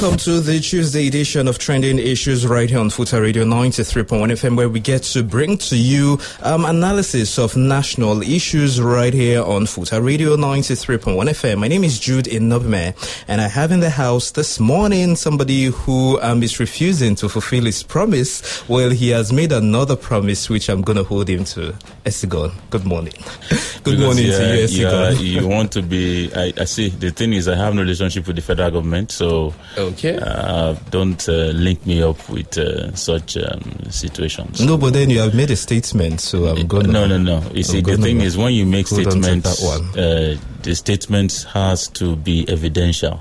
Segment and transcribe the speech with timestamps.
[0.00, 4.56] welcome to the Tuesday edition of Trending Issues right here on Futa Radio 93.1 FM,
[4.56, 9.66] where we get to bring to you um, analysis of national issues right here on
[9.66, 10.98] Futa Radio 93.1
[11.28, 11.58] FM.
[11.58, 12.92] My name is Jude Inobime,
[13.28, 17.64] and I have in the house this morning somebody who um, is refusing to fulfill
[17.64, 18.68] his promise.
[18.68, 21.72] Well, he has made another promise, which I'm going to hold him to.
[22.04, 23.14] Esigon, good morning.
[23.82, 25.14] good Because, morning yeah, to you, Esigon.
[25.14, 26.30] yeah, you want to be.
[26.36, 26.90] I, I see.
[26.90, 30.18] The thing is, I have no relationship with the federal government, so Okay.
[30.20, 34.60] uh, don't uh, link me up with uh, such um, situations.
[34.60, 36.92] No, but then you have made a statement, so I'm going to.
[36.92, 37.42] No, no, no.
[37.54, 39.98] You see, the thing is, when you make statements, that one.
[39.98, 43.18] uh, the statement has to be evidential.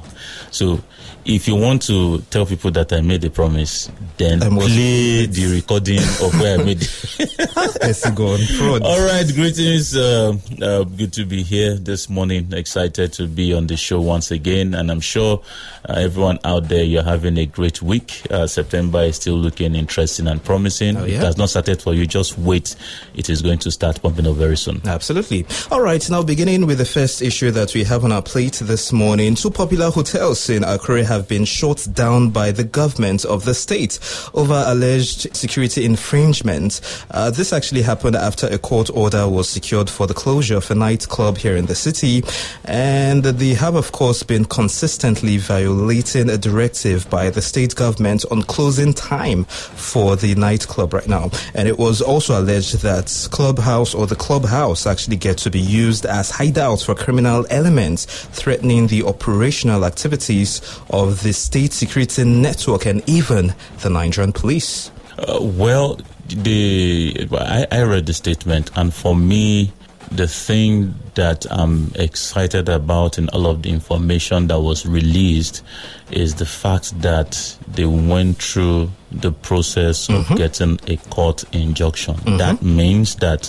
[0.51, 0.81] So,
[1.25, 5.99] if you want to tell people that I made a promise, then play the recording
[5.99, 8.83] of where I made it.
[8.83, 9.95] All right, greetings.
[9.95, 12.51] Uh, uh, good to be here this morning.
[12.51, 15.41] Excited to be on the show once again, and I'm sure
[15.87, 18.23] uh, everyone out there you're having a great week.
[18.29, 20.97] Uh, September is still looking interesting and promising.
[20.97, 21.17] Oh, yeah?
[21.17, 22.05] It has not started for you.
[22.05, 22.75] Just wait;
[23.15, 24.81] it is going to start pumping up very soon.
[24.85, 25.45] Absolutely.
[25.71, 28.91] All right, now beginning with the first issue that we have on our plate this
[28.91, 29.35] morning.
[29.35, 33.99] Two popular hotels in Akure have been shut down by the government of the state
[34.33, 36.81] over alleged security infringement.
[37.11, 40.75] Uh, this actually happened after a court order was secured for the closure of a
[40.75, 42.23] nightclub here in the city.
[42.65, 48.41] And they have, of course, been consistently violating a directive by the state government on
[48.43, 51.29] closing time for the nightclub right now.
[51.53, 56.05] And it was also alleged that clubhouse or the clubhouse actually get to be used
[56.05, 58.05] as hideouts for criminal elements
[58.41, 64.91] threatening the operational activities of the state security network and even the Nigerian police.
[65.17, 69.71] Uh, well, the I, I read the statement, and for me,
[70.11, 75.63] the thing that I'm excited about in all of the information that was released
[76.11, 82.15] is the fact that they went through the process of getting a court injunction.
[82.37, 83.47] That means that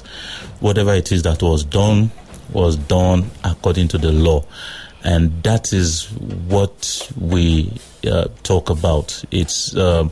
[0.61, 2.11] whatever it is that was done
[2.53, 4.45] was done according to the law.
[5.05, 6.11] And that is
[6.49, 7.71] what we
[8.11, 9.23] uh, talk about.
[9.31, 10.11] It's, um,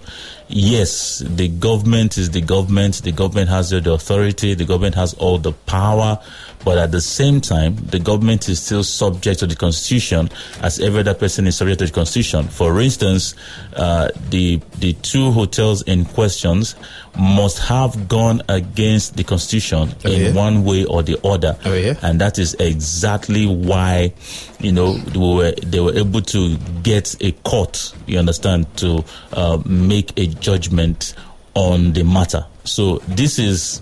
[0.53, 3.03] yes, the government is the government.
[3.03, 4.55] The government has the authority.
[4.55, 6.19] The government has all the power.
[6.65, 10.31] But at the same time, the government is still subject to the constitution
[10.61, 12.47] as every other person is subject to the constitution.
[12.47, 13.35] For instance,
[13.75, 16.77] uh, the, the two hotels in questions
[17.19, 20.33] must have gone against the constitution Oh, in yeah?
[20.35, 21.59] one way or the other.
[21.65, 21.95] Oh, yeah?
[22.01, 24.13] And that is exactly why,
[24.61, 29.61] you know, they were, they were able to get a court, you understand, to uh,
[29.67, 31.15] make a judgment
[31.55, 32.45] on the matter.
[32.65, 33.81] So this is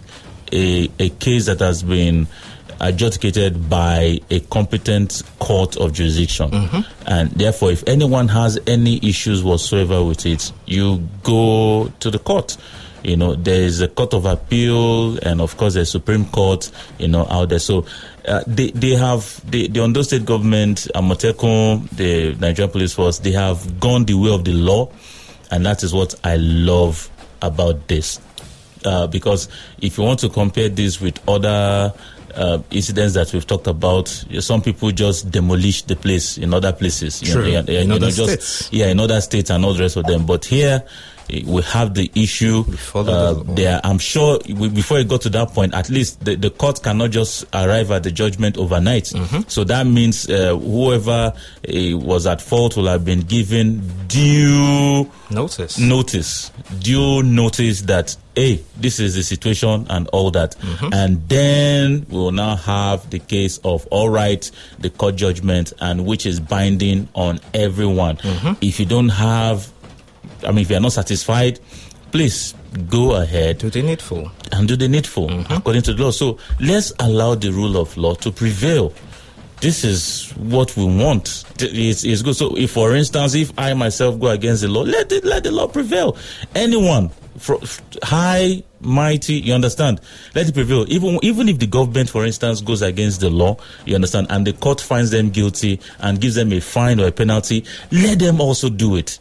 [0.52, 2.26] a, a case that has been
[2.80, 6.50] adjudicated by a competent court of jurisdiction.
[7.06, 12.56] And therefore, if anyone has any issues whatsoever with it, you go to the court.
[13.02, 16.70] You know, there is a court of appeal, and of course, the Supreme Court.
[16.98, 17.58] You know, out there.
[17.58, 17.86] So
[18.28, 23.18] uh, they they have the the Ondo State government, Amotekun, the Nigerian Police Force.
[23.18, 24.90] They have gone the way of the law,
[25.50, 27.10] and that is what I love
[27.42, 28.20] about this.
[28.84, 29.48] Uh, because
[29.82, 31.92] if you want to compare this with other
[32.34, 34.08] uh, incidents that we've talked about,
[34.40, 37.20] some people just demolish the place in other places.
[37.22, 38.68] you know, yeah, yeah, In you other know, just- states.
[38.72, 40.24] yeah, in other states and all the rest of them.
[40.24, 40.82] But here,
[41.46, 42.64] we have the issue.
[42.94, 46.50] Uh, there, I'm sure we, before it got to that point, at least the, the
[46.50, 49.04] court cannot just arrive at the judgment overnight.
[49.04, 49.42] Mm-hmm.
[49.48, 55.78] So that means uh, whoever uh, was at fault will have been given due Notice.
[55.78, 60.94] notice, due notice that hey, this is the situation and all that, Mm-hmm.
[60.94, 66.06] and then we will now have the case of all right, the court judgment, and
[66.06, 68.16] which is binding on everyone.
[68.16, 68.52] Mm-hmm.
[68.62, 69.70] If you don't have,
[70.44, 71.60] I mean, if you are not satisfied,
[72.12, 72.54] please
[72.88, 74.30] go ahead Do the needful.
[74.52, 75.52] and do the needful Mm-hmm.
[75.52, 76.10] according to the law.
[76.10, 78.92] So let's allow the rule of law to prevail.
[79.60, 81.44] This is what we want.
[81.58, 82.34] It's, it's good.
[82.34, 85.52] So, if, for instance, if I myself go against the law, let it, let the
[85.52, 86.16] law prevail.
[86.54, 90.00] Anyone, fro- f- high, mighty, you understand?
[90.34, 90.86] Let it prevail.
[90.88, 94.54] Even even if the government, for instance, goes against the law, you understand, and the
[94.54, 98.70] court finds them guilty and gives them a fine or a penalty, let them also
[98.70, 99.18] do it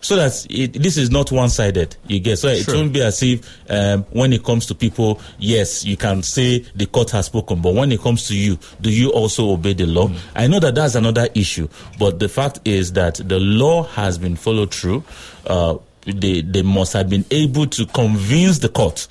[0.00, 1.96] so that it, this is not one-sided.
[2.06, 2.74] You get so it Sure.
[2.76, 6.86] won't be as if um, when it comes to people, yes, you can say the
[6.86, 10.10] court has spoken, but when it comes to you, do you also obey the law?
[10.34, 11.68] I know that that's another issue,
[11.98, 15.04] but the fact is that the law has been followed through.
[15.46, 15.76] Uh,
[16.06, 19.06] they they must have been able to convince the court.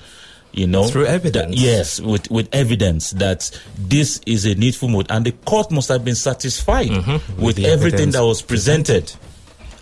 [0.52, 1.56] You know, Through that- evidence.
[1.60, 3.48] yes, with with evidence that
[3.78, 7.50] this is a needful mode, and the court must have been satisfied with, Mm-hmm.
[7.52, 9.12] the everything that was presented.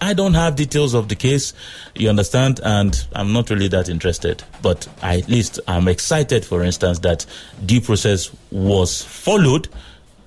[0.00, 1.53] I don't have details of the case,
[1.95, 4.43] you understand, and I'm not really that interested.
[4.62, 7.27] But I, at least I'm excited, for instance, that
[7.65, 9.69] due process was followed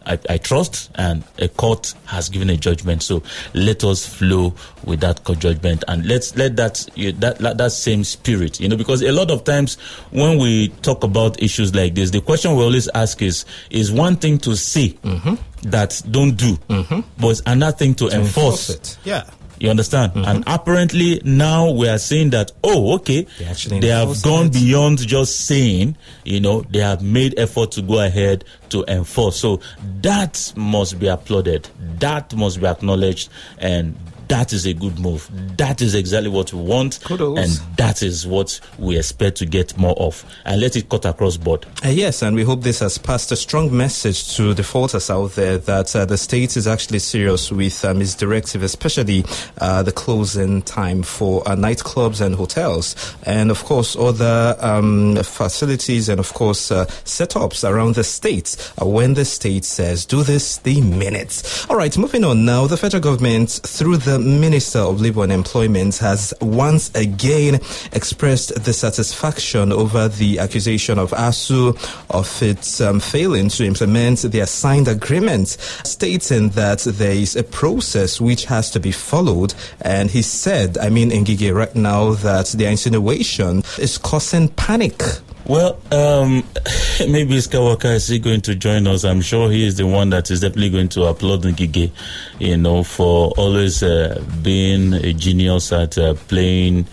[0.05, 3.03] I, I, trust, and a court has given a judgment.
[3.03, 3.21] So
[3.53, 6.87] let us flow with that court judgment, and let's let that
[7.19, 9.75] that that, that same spirit, you know, because a lot of times
[10.09, 14.15] when we talk about issues like this, the question we always ask is: is one
[14.15, 15.35] thing to say mm-hmm.
[15.69, 17.01] that don't do, mm-hmm.
[17.19, 18.69] but another thing to, to enforce.
[18.69, 18.97] enforce it.
[19.03, 19.29] Yeah.
[19.61, 20.13] You understand?
[20.13, 20.27] Mm-hmm.
[20.27, 23.27] And apparently now we are saying that, oh, okay,
[23.67, 24.53] they, they have gone it.
[24.53, 29.37] beyond just saying, you know, they have made effort to go ahead to enforce.
[29.37, 29.61] So
[30.01, 31.69] that must be applauded.
[31.99, 33.29] That must be acknowledged.
[33.59, 33.95] And
[34.31, 35.29] that is a good move.
[35.57, 37.37] That is exactly what we want, Kudos.
[37.37, 40.23] and that is what we expect to get more of.
[40.45, 41.65] And let it cut across board.
[41.83, 45.33] Uh, yes, and we hope this has passed a strong message to the defaulters out
[45.33, 49.25] there that uh, the state is actually serious with um, its directive, especially
[49.57, 56.07] uh, the closing time for uh, nightclubs and hotels, and of course other um, facilities
[56.07, 58.55] and of course uh, setups around the state.
[58.81, 61.69] Uh, when the state says do this, the minutes.
[61.69, 62.65] All right, moving on now.
[62.65, 67.55] The federal government through the Minister of Labour and Employment has once again
[67.91, 71.75] expressed dissatisfaction over the accusation of ASUU
[72.09, 78.21] of its um, failing to implement the assigned agreement, stating that there is a process
[78.21, 79.53] which has to be followed.
[79.81, 85.01] And he said, I mean, Ngige right now, that the insinuation is causing panic
[85.45, 86.43] well, um,
[87.07, 89.03] maybe Skywalker is going to join us.
[89.03, 91.91] I'm sure he is the one that is definitely going to applaud Ngige,
[92.39, 96.85] you know, for always uh, being a genius at uh, playing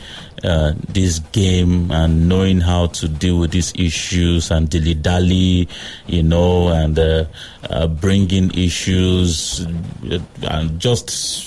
[0.44, 5.68] uh, this game and knowing how to deal with these issues and dilly dally,
[6.06, 7.24] you know, and uh,
[7.70, 9.66] uh, bringing issues
[10.10, 11.44] uh, and just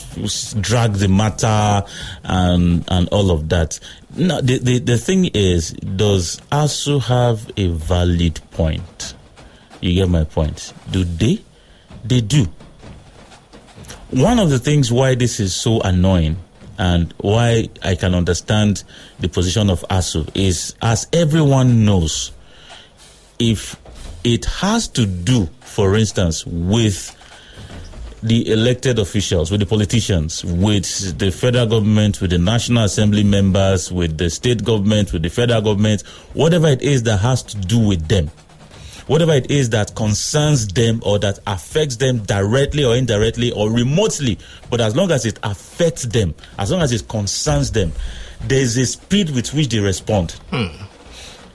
[0.61, 1.83] drag the matter
[2.23, 3.79] and and all of that.
[4.15, 9.13] No, the, the, the thing is, does ASUU have a valid point?
[9.79, 10.73] You get my point.
[10.91, 11.39] Do they?
[12.03, 12.47] They do.
[14.09, 16.37] One of the things why this is so annoying
[16.77, 18.83] and why I can understand
[19.19, 22.31] the position of ASUU is, as everyone knows,
[23.39, 23.77] if
[24.23, 27.15] it has to do, for instance, with
[28.23, 33.91] the elected officials, with the politicians, with the federal government, with the National Assembly members,
[33.91, 36.01] with the state government, with the federal government,
[36.33, 38.27] whatever it is that has to do with them,
[39.07, 44.37] whatever it is that concerns them or that affects them directly or indirectly or remotely,
[44.69, 47.91] but as long as it affects them, as long as it concerns them,
[48.41, 50.31] there's a speed with which they respond.
[50.51, 50.85] Hmm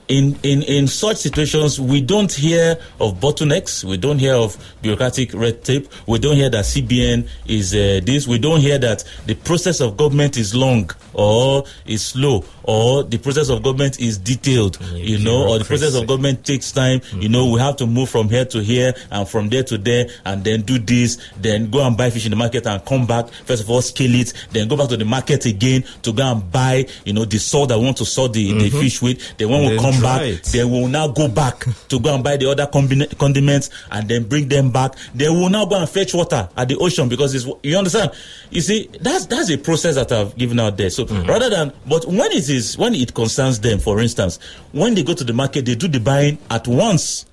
[0.08, 3.84] in, in, in such situations, we don't hear of bottlenecks.
[3.84, 5.88] We don't hear of bureaucratic red tape.
[6.06, 8.26] We don't hear that CBN is uh, this.
[8.26, 13.18] We don't hear that the process of government is long or is slow or the
[13.18, 17.00] process of government is detailed, you know, or the process of government takes time.
[17.00, 17.20] Mm-hmm.
[17.22, 20.08] You know, we have to move from here to here and from there to there
[20.24, 23.28] and then do this, then go and buy fish in the market and come back.
[23.44, 26.50] First of all, scale it, then go back to the market again to go and
[26.50, 28.58] buy, you know, the salt that we want to salt the, mm-hmm.
[28.58, 29.36] the fish with.
[29.38, 30.44] Then when we come back, it.
[30.44, 34.48] they will now go back to go and buy the other condiments and then bring
[34.48, 34.94] them back.
[35.14, 38.10] They will now go and fetch water at the ocean because it's, you understand?
[38.50, 40.90] You see, that's, that's a process that I've given out there.
[40.90, 41.28] So mm-hmm.
[41.28, 44.38] rather than, but when it is, when it concerns them, for instance,
[44.72, 47.26] when they go to the market, they do the buying at once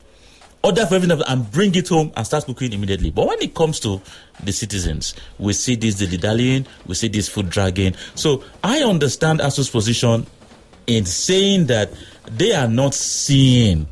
[0.63, 3.11] order for everything and bring it home and start cooking immediately.
[3.11, 4.01] But when it comes to
[4.41, 7.95] the citizens, we see this dilly dallying, we see this food dragging.
[8.15, 10.25] So I understand ASUU's position
[10.87, 11.91] in saying that
[12.31, 13.87] they are not seeing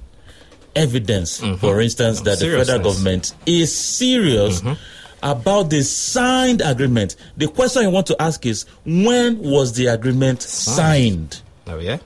[0.76, 1.56] evidence, mm-hmm.
[1.56, 4.62] for instance, that the federal government is serious.
[4.62, 4.82] Mm-hmm.
[5.24, 7.16] About the signed agreement.
[7.38, 11.42] The question I want to ask is when was the agreement signed?
[11.68, 11.98] Oh, yeah.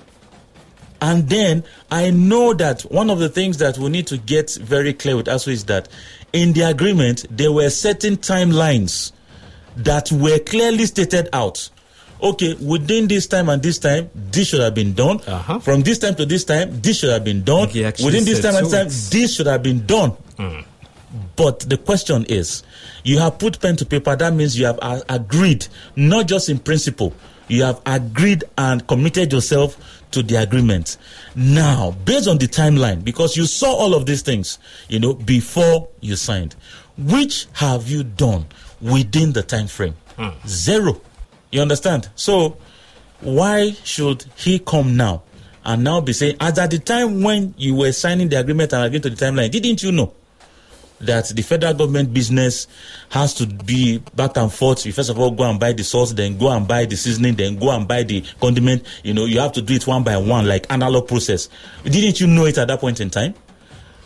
[1.01, 4.93] And then I know that one of the things that we need to get very
[4.93, 5.87] clear with us is that
[6.33, 9.11] in the agreement, there were certain timelines
[9.77, 11.69] that were clearly stated out
[12.21, 15.19] okay, within this time and this time, this should have been done.
[15.21, 15.59] Uh-huh.
[15.59, 17.67] From this time to this time, this should have been done.
[17.67, 20.11] Within this time and this time, this should have been done.
[20.37, 20.65] Mm.
[21.35, 22.63] But the question is,
[23.05, 24.15] you have put pen to paper.
[24.15, 27.13] That means you have uh, agreed, not just in principle.
[27.47, 29.77] You have agreed and committed yourself
[30.09, 30.97] to the agreement.
[31.35, 34.57] Now, based on the timeline, because you saw all of these things,
[34.89, 36.55] you know, before you signed,
[36.97, 38.47] which have you done
[38.81, 39.95] within the time frame?
[40.17, 40.47] Mm.
[40.47, 40.99] Zero.
[41.51, 42.09] You understand?
[42.15, 42.57] So,
[43.21, 45.21] why should he come now
[45.63, 48.83] and now be saying, as at the time when you were signing the agreement and
[48.83, 50.11] agreeing to the timeline, didn't you know?
[51.01, 52.67] That the federal government business
[53.09, 54.85] has to be back and forth.
[54.85, 57.35] You first of all go and buy the sauce, then go and buy the seasoning,
[57.35, 58.83] then go and buy the condiment.
[59.03, 61.49] You know, you have to do it one by one, like analog process.
[61.83, 63.33] Didn't you know it at that point in time?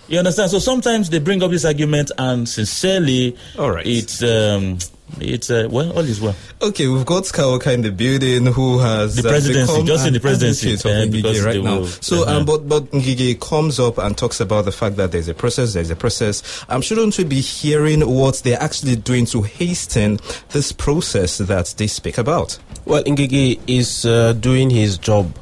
[0.08, 0.50] You understand?
[0.50, 3.86] So sometimes they bring up this argument, and sincerely, All right.
[3.86, 4.80] it's um,
[5.20, 6.36] it's uh, well, all is well.
[6.62, 10.14] Okay, we've got Skywalker in the building who has The uh, presidency, become just in
[10.14, 11.78] the presidency, advocate of uh, Ngige right they now.
[11.80, 12.38] will- So, uh-huh.
[12.38, 15.74] um, but but Ngige comes up and talks about the fact that there's a process,
[15.74, 16.64] there's a process.
[16.70, 21.88] Um, shouldn't we be hearing what they're actually doing to hasten this process that they
[21.88, 22.58] speak about?
[22.86, 25.36] Well, Ngige is uh, doing his job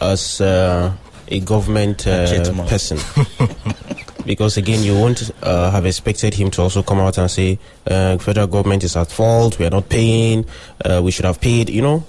[0.00, 0.92] as uh,
[1.28, 2.26] a government uh,
[2.68, 2.98] person.
[4.26, 8.18] because again, you won't uh, have expected him to also come out and say, uh,
[8.18, 10.44] federal government is at fault, we are not paying,
[10.84, 11.70] uh, we should have paid.
[11.70, 12.04] You know,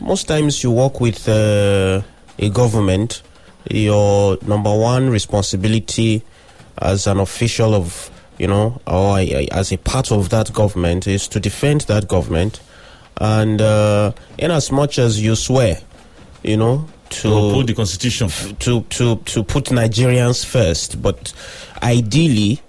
[0.00, 2.00] most times you work with uh,
[2.38, 3.22] a government,
[3.68, 6.22] your number one responsibility
[6.78, 9.18] as an official of, you know, or
[9.50, 12.60] as a part of that government is to defend that government.
[13.20, 15.78] And uh, in as much as you swear,
[16.42, 18.28] you know, To uphold the constitution.
[18.60, 21.32] to to to put Nigerians first, but
[21.82, 22.60] ideally,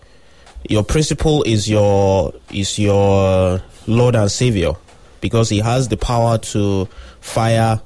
[0.69, 4.73] your principal is your is your Lord and Savior,
[5.21, 6.87] because he has the power to
[7.21, 7.81] fire,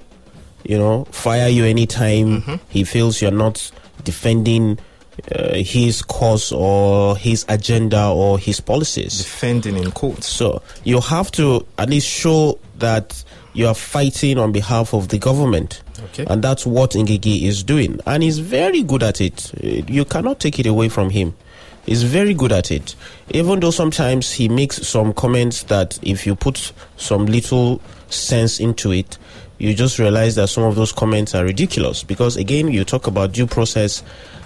[0.64, 3.72] you know, fire you anytime he feels you're not
[4.04, 4.78] defending
[5.34, 9.18] uh, his cause or his agenda or his policies.
[9.18, 10.24] Defending in court.
[10.24, 13.24] So you have to at least show that
[13.58, 15.82] you are fighting on behalf of the government.
[16.10, 16.26] Okay.
[16.30, 18.00] And that's what Ngige is doing.
[18.06, 19.52] And he's very good at it.
[19.64, 21.34] Uh, You cannot take it away from him.
[21.88, 22.96] He's very good at it.
[23.32, 28.92] Even though sometimes he makes some comments that if you put some little sense into
[28.92, 29.18] it,
[29.58, 32.04] you just realize that some of those comments are ridiculous.
[32.04, 34.04] Because again, you talk about due process,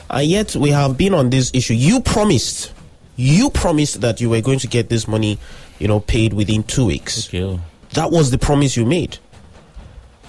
[0.10, 1.74] and yet we have been on this issue.
[1.74, 2.72] You promised,
[3.18, 5.38] you promised that you were going to get this money,
[5.80, 7.27] you know, paid within two weeks.
[7.27, 7.60] Okay.
[7.93, 9.17] That was the promise you made.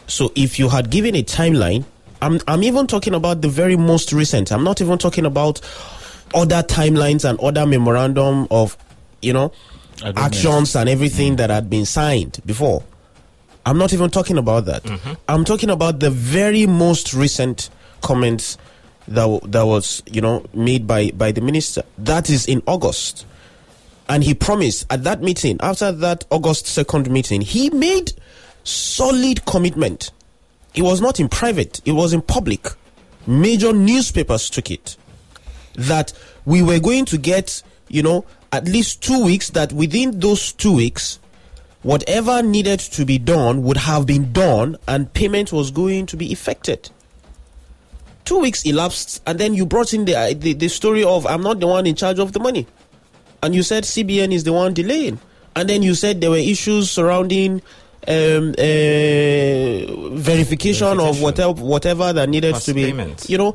[0.07, 1.85] So if you had given a timeline,
[2.21, 4.53] I'm I'm even talking about the very most recent.
[4.53, 5.61] I'm not even talking about
[6.35, 8.77] other timelines and other memorandum of,
[9.21, 9.53] you know,
[10.17, 12.83] actions and everything that had been signed before.
[13.65, 14.83] I'm not even talking about that.
[15.29, 18.59] I'm talking about the very most recent comments
[19.09, 21.83] that w- that was, you know, made by by the minister.
[21.99, 23.25] That is in August.
[24.09, 28.13] And he promised at that meeting, after that August 2nd meeting, he made
[28.65, 30.11] solid commitment.
[30.75, 32.69] It was not in private, it was in public.
[33.27, 34.97] Major newspapers took it.
[35.75, 36.13] That
[36.45, 40.75] we were going to get, you know, at least two weeks, that within those two
[40.75, 41.19] weeks,
[41.83, 46.33] whatever needed to be done would have been done and payment was going to be
[46.33, 46.91] effected.
[48.25, 51.61] Two weeks elapsed, and then you brought in the, the, the story of I'm not
[51.61, 52.67] the one in charge of the money
[53.43, 55.19] and you said CBN is the one delaying,
[55.57, 57.61] and then you said there were issues surrounding
[58.09, 58.63] um, uh,
[60.17, 61.01] verification, Verification.
[61.01, 63.27] of whatever whatever that needed Past to be, payment.
[63.29, 63.55] you know,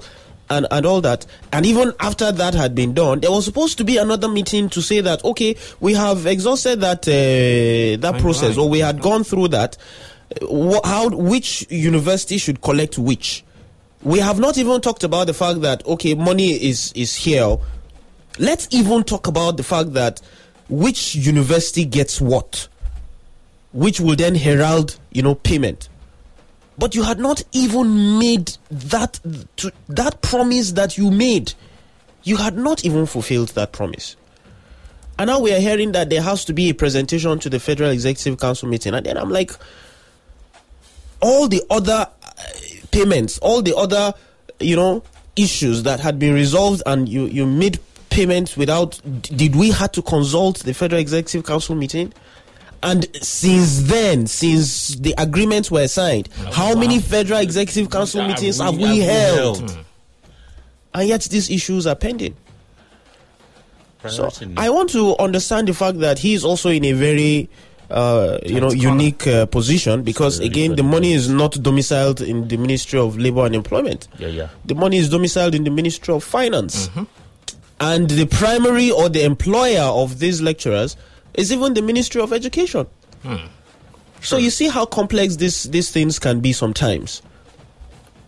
[0.50, 1.25] and and all that.
[1.51, 4.82] And even after that had been done, there was supposed to be another meeting to
[4.82, 8.22] say that okay, we have exhausted that uh, that Timeline.
[8.22, 9.77] process, or we had gone through that.
[10.41, 13.44] Uh, wh- How which university should collect which?
[14.03, 17.58] We have not even talked about the fact that okay, money is is here
[18.39, 20.22] let's even talk about the fact that
[20.70, 22.67] which university gets what
[23.74, 25.89] which will then herald you know payment.
[26.79, 29.20] But you had not even made that
[29.58, 31.53] to, that promise that you made.
[32.24, 34.15] You had not even fulfilled that promise.
[35.17, 37.89] And now we are hearing that there has to be a presentation to the federal
[37.89, 38.94] executive council meeting.
[38.94, 39.51] And then i'm like
[41.22, 42.44] all the other uh,
[42.91, 44.13] payments, all the other,
[44.60, 45.03] you know,
[45.36, 47.79] issues that had been resolved and you, you made
[48.17, 52.12] payments without, did we had to consult the Federal Executive Council meeting?
[52.81, 58.59] And since then, since the agreements were signed, how many Federal Executive Council Have meetings
[58.59, 59.57] we- have we held?
[59.59, 59.77] held?
[60.95, 62.36] And yet these issues are pending.
[64.07, 67.50] So I want to understand the fact that he is also in a very,
[67.91, 72.57] uh, you know, unique uh, position because again, the money is not domiciled in the
[72.57, 74.07] Ministry of Labor and Employment.
[74.17, 74.50] Yeah, yeah.
[74.65, 76.89] The money is domiciled in the Ministry of Finance,
[77.79, 80.96] and the primary or the employer of these lecturers
[81.34, 82.88] is even the Ministry of Education.
[83.24, 83.36] Hmm.
[84.22, 87.22] So you see how complex this these things can be sometimes.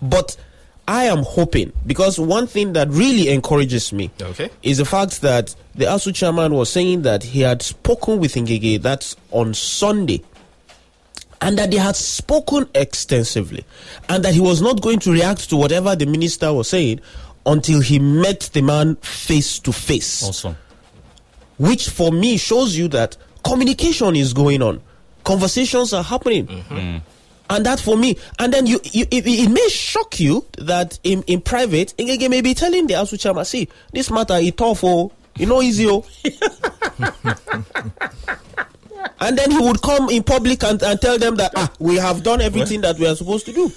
[0.01, 0.37] But
[0.87, 4.49] I am hoping because one thing that really encourages me Okay.
[4.63, 8.81] is the fact that the ASUU chairman was saying that he had spoken with Ngige
[8.81, 10.23] that's on Sunday
[11.41, 13.65] and that they had spoken extensively
[14.09, 16.99] and that he was not going to react to whatever the minister was saying
[17.49, 20.23] until he met the man face to face.
[20.23, 20.55] Awesome.
[21.57, 24.81] which for me shows you that communication is going on,
[25.23, 26.47] conversations are happening.
[27.51, 31.23] And that for me, and then you, you it, it may shock you that in,
[31.23, 35.11] in private, Ngige may be telling the ASUU Chama, see, this matter is tough, oh,
[35.35, 36.05] you know, easy, oh.
[39.19, 42.21] and then he would come in public and, and tell them that, ah, we have
[42.21, 43.71] done everything that we are supposed to do.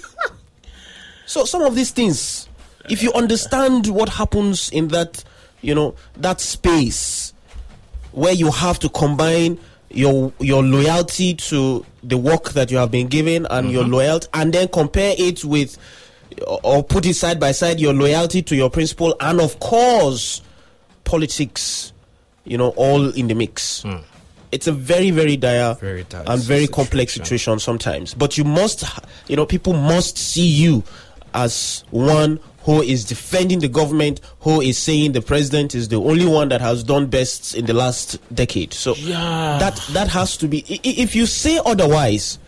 [1.25, 2.47] So some of these things,
[2.89, 5.23] if you understand what happens in that,
[5.61, 7.33] you know, that space
[8.11, 9.57] where you have to combine
[9.89, 13.93] your your loyalty to the work that you have been given and your mm-hmm.
[13.93, 15.77] loyalty and then compare it with
[16.63, 20.41] or put it side by side your loyalty to your principle and of course
[21.03, 21.93] politics
[22.43, 23.83] you know all in the mix.
[23.83, 23.97] Hmm.
[24.51, 27.57] It's a very very dire, Very and very complex situation.
[27.57, 28.13] situation sometimes.
[28.13, 28.83] But you must
[29.27, 30.83] you know people must see you
[31.33, 36.25] as one who is defending the government who is saying the president is the only
[36.25, 39.57] one that has done best in the last decade so Yeah.
[39.59, 42.39] that that has to be i- i- if you say otherwise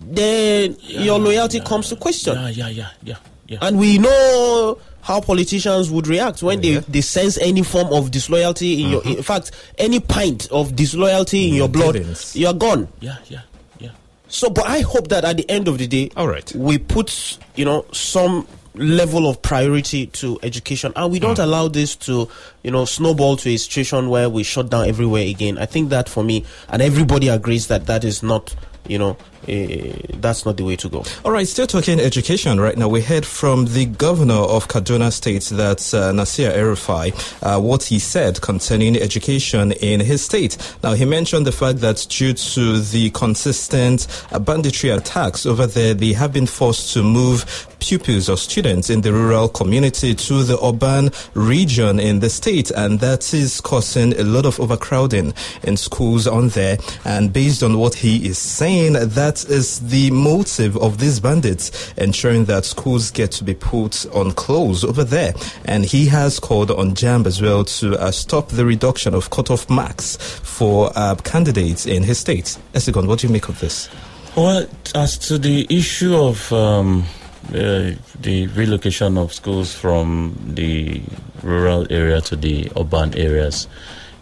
[0.00, 3.16] then your loyalty comes to question Yeah, yeah, yeah, yeah,
[3.48, 3.58] yeah.
[3.62, 6.80] and we know how politicians would react when Yeah.
[6.80, 9.18] they, they sense any form of disloyalty in your mm-hmm.
[9.18, 12.34] in fact any pint of disloyalty in your blood dealings.
[12.36, 13.40] you're gone yeah, yeah,
[13.80, 13.90] yeah.
[14.28, 16.50] so but i hope that at the end of the day All right.
[16.54, 20.92] we put you know some level of priority to education.
[20.96, 21.42] And we don't hmm.
[21.42, 22.28] allow this to
[22.62, 25.58] you know snowball to a situation where we shut down everywhere again.
[25.58, 28.54] I think that for me and everybody agrees that that is not
[28.86, 29.16] you know
[29.48, 32.88] uh, that's not the way to go All right, still talking education right now.
[32.88, 37.98] We heard from the governor of Kaduna State, that's uh, Nasir El-Rufai, uh, what he
[37.98, 40.56] said concerning education in his state.
[40.82, 45.94] Now, he mentioned the fact that due to the consistent uh, banditry attacks over there,
[45.94, 47.44] they have been forced to move
[47.80, 53.00] pupils or students in the rural community to the urban region in the state, and
[53.00, 56.78] that is causing a lot of overcrowding in schools on there.
[57.04, 62.44] And based on what he is saying, that is the motive of these bandits, ensuring
[62.44, 65.34] that schools get to be put on close over there.
[65.64, 69.68] And he has called on JAMB as well to uh, stop the reduction of cutoff
[69.68, 72.58] marks for uh, candidates in his state.
[72.74, 73.88] Esigon, what do you make of this?
[74.36, 77.04] Well, as to the issue of um,
[77.48, 81.02] uh, the relocation of schools from the
[81.42, 83.68] rural area to the urban areas,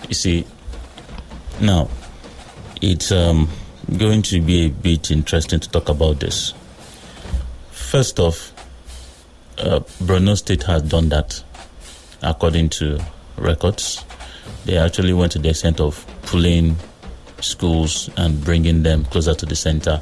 [0.08, 0.46] you see,
[1.60, 1.88] now
[2.82, 3.48] it's um,
[3.96, 6.54] going to be a bit interesting to talk about this.
[7.70, 8.52] First off,
[9.58, 11.42] uh, Borno State has done that,
[12.22, 13.00] according to
[13.36, 14.04] records.
[14.64, 16.76] They actually went to the extent of pulling
[17.40, 20.00] schools and bringing them closer to the center.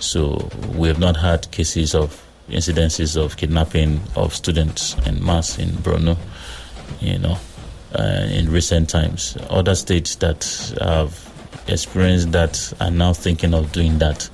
[0.00, 5.70] So we have not had cases of incidences of kidnapping of students en mass in
[5.70, 6.18] Borno,
[7.00, 7.38] you know,
[7.98, 9.36] uh, in recent times.
[9.48, 10.44] Other states that
[10.80, 11.33] have
[11.68, 14.28] experienced that are now thinking of doing that.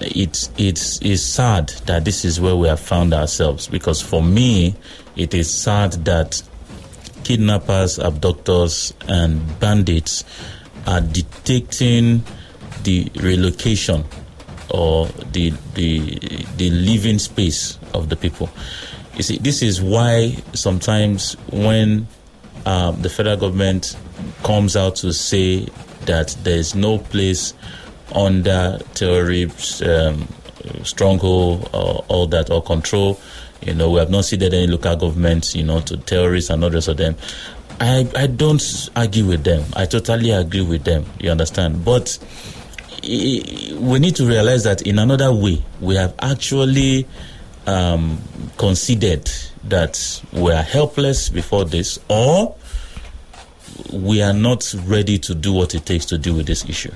[0.00, 4.74] It's it's it's sad that this is where we have found ourselves because for me,
[5.16, 6.42] it is sad that
[7.24, 10.24] kidnappers, abductors, and bandits
[10.86, 12.22] are dictating
[12.82, 14.04] the relocation
[14.70, 18.48] or the the the living space of the people.
[19.16, 22.06] You see, this is why sometimes when
[22.64, 23.96] um, the federal government
[24.42, 25.66] comes out to say
[26.10, 27.54] that there is no place
[28.12, 30.26] under terrorist um,
[30.82, 33.20] stronghold or all that or control.
[33.62, 36.88] You know, we have not ceded any local governments, you know, to terrorists and others
[36.88, 37.14] of them.
[37.80, 39.64] I, I don't argue with them.
[39.76, 41.06] I totally agree with them.
[41.20, 41.84] You understand?
[41.84, 42.18] But
[43.02, 47.06] we need to realize that in another way, we have actually
[47.66, 48.18] um,
[48.58, 49.30] considered
[49.64, 52.56] that we are helpless before this, or
[53.92, 56.92] we are not ready to do what it takes to deal with this issue.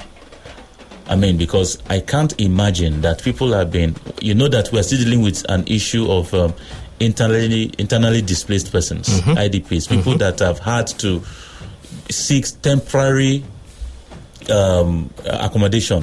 [1.07, 4.99] I mean, because I can't imagine that people have been, you know, that we're still
[4.99, 6.55] dealing with an issue of um,
[7.01, 11.23] internally internally displaced persons, IDPs, people that have had to
[12.11, 13.45] seek temporary
[14.51, 16.03] um, accommodation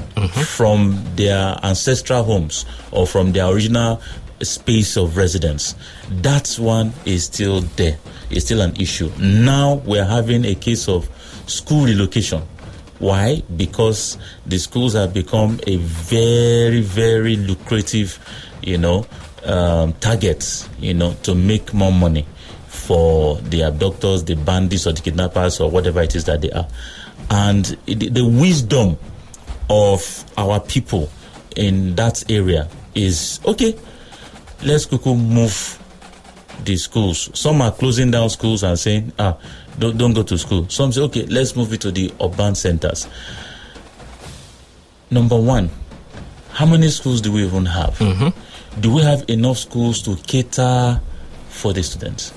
[0.56, 4.00] from their ancestral homes or from their original
[4.44, 5.74] space of residence.
[6.10, 7.98] That one is still there.
[8.30, 9.10] It's still an issue.
[9.18, 11.08] Now we're having a case of
[11.46, 12.42] school relocation.
[12.98, 13.42] Why?
[13.56, 18.18] Because the schools have become a very, very lucrative,
[18.62, 19.06] you know,
[19.44, 22.26] um, target, you know, to make more money
[22.68, 26.68] for the abductors, the bandits, or the kidnappers, or whatever it is that they are.
[27.30, 28.98] And the wisdom
[29.68, 31.10] of our people
[31.56, 33.76] in that area is okay,
[34.62, 35.78] let's quickly move
[36.64, 37.30] the schools.
[37.38, 39.36] Some are closing down schools and saying, ah,
[39.78, 40.68] don't, don't go to school.
[40.68, 43.08] Some say, okay, let's move it to the urban centers.
[45.10, 45.70] Number one,
[46.50, 47.98] how many schools do we even have?
[48.80, 51.00] Do we have enough schools to cater
[51.48, 52.32] for the students?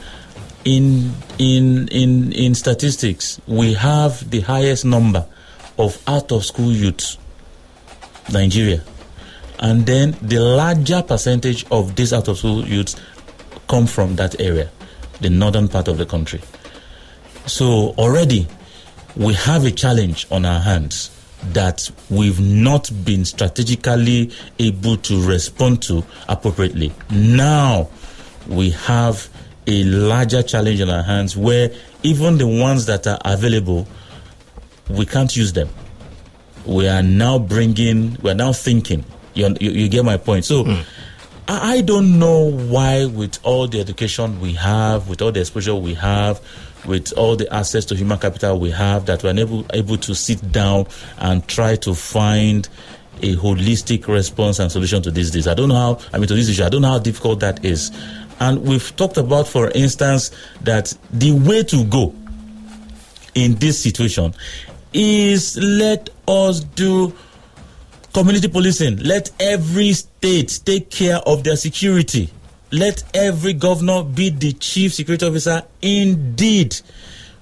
[0.66, 5.26] In in in in statistics, we have the highest number
[5.78, 7.18] of out of school youths,
[8.34, 8.82] Nigeria,
[9.60, 12.96] and then the larger percentage of these out of school youths
[13.68, 14.70] come from that area,
[15.22, 16.42] the northern part of the country.
[17.46, 18.48] So already
[19.16, 21.12] we have a challenge on our hands
[21.54, 26.92] that we've not been strategically able to respond to appropriately.
[27.12, 27.90] Now
[28.48, 29.30] we have
[29.68, 31.72] a larger challenge on our hands where
[32.04, 33.88] even the ones that are available,
[34.90, 35.70] we can't use them.
[36.66, 39.06] We are now bringing, we are now thinking.
[39.36, 40.46] You, you, you get my point.
[40.46, 40.82] So, hmm.
[41.48, 45.76] I I don't know why, with all the education we have, with all the exposure
[45.76, 46.42] we have,
[46.86, 50.52] with all the access to human capital we have, that we're able, able to sit
[50.52, 50.88] down
[51.20, 52.68] and try to find
[53.22, 55.48] a holistic response and solution to this disease.
[55.48, 57.64] I don't know how, I mean, to this issue, I don't know how difficult that
[57.64, 57.92] is.
[58.40, 62.14] And we've talked about, for instance, that the way to go
[63.34, 64.34] in this situation
[64.94, 67.14] is let us do
[68.16, 68.96] community policing.
[69.04, 72.30] Let every state take care of their security.
[72.72, 75.64] Let every governor be the chief security officer.
[75.82, 76.80] Indeed,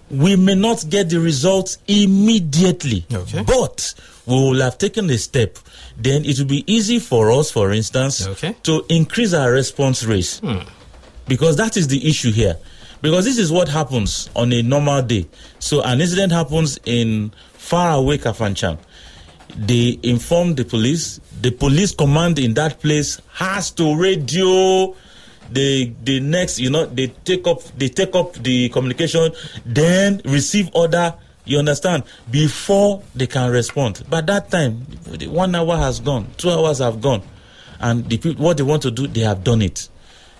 [0.09, 3.43] we may not get the results immediately, Okay.
[3.43, 3.93] but
[4.25, 5.59] we will have taken a step.
[5.95, 8.55] Then it will be easy for us, for instance, Okay.
[8.63, 10.57] to increase our response rate hmm.
[11.27, 12.57] because that is the issue here.
[13.03, 15.27] Because this is what happens on a normal day.
[15.59, 18.79] So an incident happens in far away Kafanchan.
[19.57, 21.19] They inform the police.
[21.41, 24.95] The police command in that place has to radio
[25.51, 26.59] the the next.
[26.59, 29.31] You know they take up they take up the communication,
[29.65, 31.13] then receive order.
[31.45, 34.03] You understand before they can respond.
[34.09, 34.75] By that time,
[35.27, 37.21] one hour has gone, two hours have gone,
[37.79, 39.89] and the people what they want to do they have done it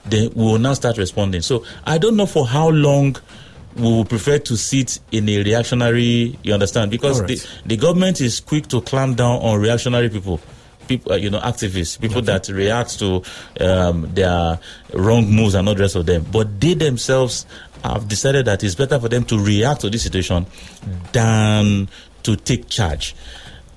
[0.06, 1.42] They will now start responding.
[1.42, 3.16] So I don't know for how long
[3.76, 6.38] we will prefer to sit in a reactionary.
[6.44, 6.92] You understand?
[6.92, 7.30] Because right.
[7.30, 10.40] the, the government is quick to clamp down on reactionary people.
[10.88, 13.24] People, uh, you know, activists, people that react to
[13.62, 14.60] um, their
[14.94, 16.26] wrong moves and all the rest of them.
[16.30, 17.46] But they themselves
[17.84, 20.46] have decided that it's better for them to react to this situation
[21.14, 21.88] than
[22.24, 23.16] to take charge.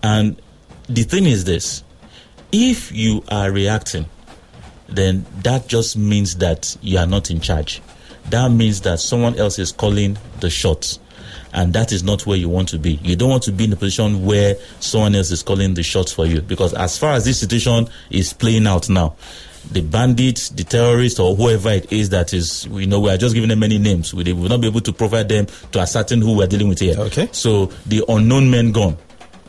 [0.03, 0.41] And
[0.89, 1.85] the thing is this:
[2.51, 4.07] if you are reacting,
[4.89, 7.81] then that just means that you are not in charge.
[8.31, 10.99] That means that someone else is calling the shots.
[11.53, 12.95] And that is not where you want to be.
[13.03, 16.13] You don't want to be in a position where someone else is calling the shots
[16.13, 16.43] for you.
[16.43, 19.17] Because as far as this situation is playing out now,
[19.71, 23.35] the bandits, the terrorists, or whoever it is that is, you know, we are just
[23.35, 24.13] giving them many names.
[24.13, 26.97] We will not be able to provide them to ascertain who we're dealing with here.
[26.99, 27.29] Okay.
[27.33, 28.97] So the unknown men gone,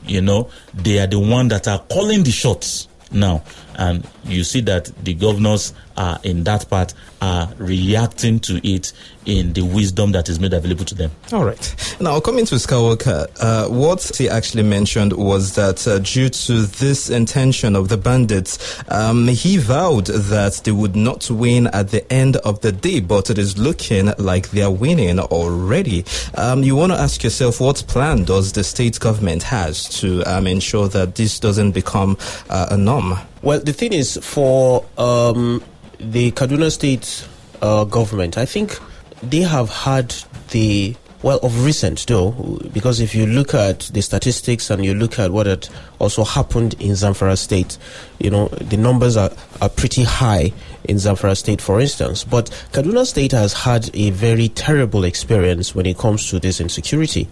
[0.05, 3.43] you know, they are the one that are calling the shots now.
[3.77, 8.93] And you see that the governors are in that part are reacting to it
[9.25, 11.11] in the wisdom that is made available to them.
[11.33, 11.95] All right.
[11.99, 17.09] Now, coming to Skywalker, uh, what he actually mentioned was that uh, due to this
[17.09, 22.37] intention of the bandits, um, he vowed that they would not win at the end
[22.37, 26.05] of the day, but it is looking like they are winning already.
[26.35, 30.47] Um, you want to ask yourself, what plan does the state government has to um,
[30.47, 32.17] ensure that this doesn't become
[32.49, 33.17] uh, a norm?
[33.41, 35.63] Well, the thing is, for um,
[35.99, 37.27] the Kaduna State
[37.61, 38.79] uh, government, I think
[39.21, 40.15] they have had
[40.49, 42.31] the well of recent though,
[42.73, 45.67] because if you look at the statistics and you look at what had
[45.99, 47.77] also happened in Zamfara State,
[48.19, 50.51] you know the numbers are, are pretty high
[50.83, 52.23] in Zamfara State, for instance.
[52.23, 57.27] But Kaduna State has had a very terrible experience when it comes to this insecurity,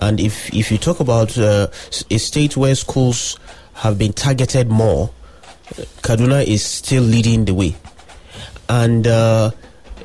[0.00, 1.68] and if if you talk about uh,
[2.10, 3.38] a state where schools
[3.74, 5.10] have been targeted more.
[6.02, 7.74] Kaduna is still leading the way.
[8.68, 9.50] And uh,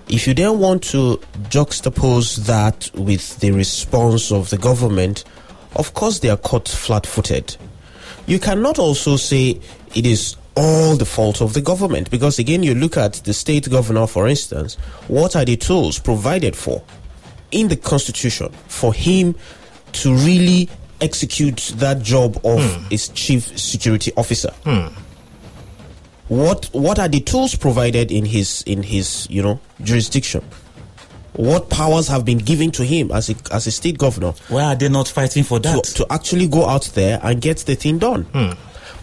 [0.08, 1.18] if you then want to
[1.50, 5.24] juxtapose that with the response of the government,
[5.76, 7.56] of course they are caught flat footed.
[8.26, 9.60] You cannot also say
[9.96, 13.70] it is all the fault of the government because, again, you look at the state
[13.70, 14.76] governor, for instance,
[15.08, 16.84] what are the tools provided for
[17.52, 19.36] in the constitution for him
[19.94, 20.70] to really
[21.02, 24.52] execute that job of his chief security officer?
[26.30, 30.44] What what are the tools provided in his in his you know jurisdiction?
[31.34, 34.34] What powers have been given to him as a as a state governor?
[34.50, 35.84] Why are they not fighting for that?
[35.96, 38.24] to actually go out there and get the thing done.
[38.24, 38.52] Hmm.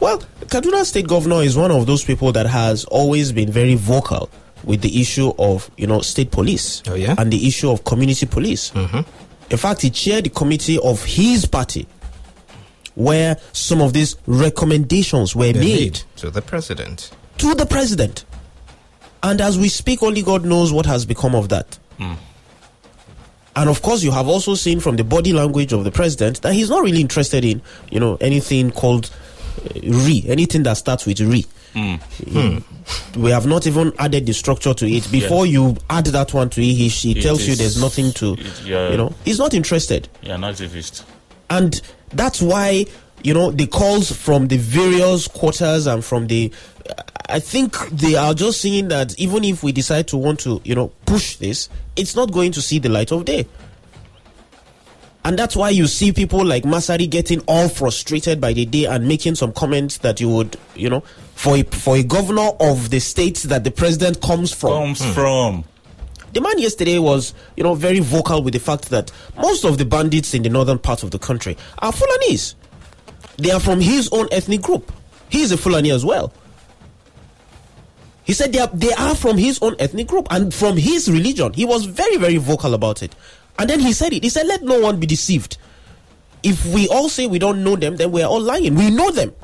[0.01, 4.29] Well kaduna state governor is one of those people that has always been very vocal
[4.65, 7.15] with the issue of you know state police Oh, yeah?
[7.19, 8.71] and the issue of community police.
[8.73, 9.01] Mm-hmm.
[9.49, 11.87] In fact, he chaired the committee of his party
[12.97, 17.11] where some of these recommendations were They made to the president.
[17.39, 18.25] to the president.
[19.23, 21.79] And as we speak, only God knows what has become of that.
[21.99, 26.53] And of course, you have also seen from the body language of the president that
[26.53, 29.11] he's not really interested in, you know, anything called
[29.65, 31.47] uh, re, anything that starts with re.
[31.75, 32.63] Mm.
[33.17, 35.11] We have not even added the structure to it.
[35.11, 38.63] Before you add that one to it, he, he tells you there's nothing to, it-
[38.65, 38.91] yeah.
[38.91, 40.09] you know, he's not interested.
[40.23, 41.05] You're an activist.
[41.49, 41.81] and
[42.17, 42.85] that's why
[43.23, 46.53] you know the calls from the various quarters and from the
[47.29, 50.75] i think they are just seeing that even if we decide to want to you
[50.75, 53.47] know push this it's not going to see the light of day
[55.27, 59.09] and that's why you see people like Masari getting all frustrated by the day and
[59.09, 61.01] making some comments that you would, you know,
[61.35, 64.95] for a, for a governor of the state that the president comes from.
[64.95, 65.65] Comes from.
[66.37, 69.87] The man yesterday was, you know, very vocal with the fact that most of the
[69.87, 72.57] bandits in the northern part of the country are Fulanis.
[73.39, 74.93] They are from his own ethnic group.
[75.31, 76.35] He is a Fulani as well.
[78.25, 81.55] He said they are, they are from his own ethnic group and from his religion.
[81.55, 83.15] He was very, very vocal about it.
[83.59, 84.23] And then he said it.
[84.23, 85.57] He said, let no one be deceived.
[86.43, 88.75] If we all say we don't know them, then we are all lying.
[88.75, 89.35] We know them.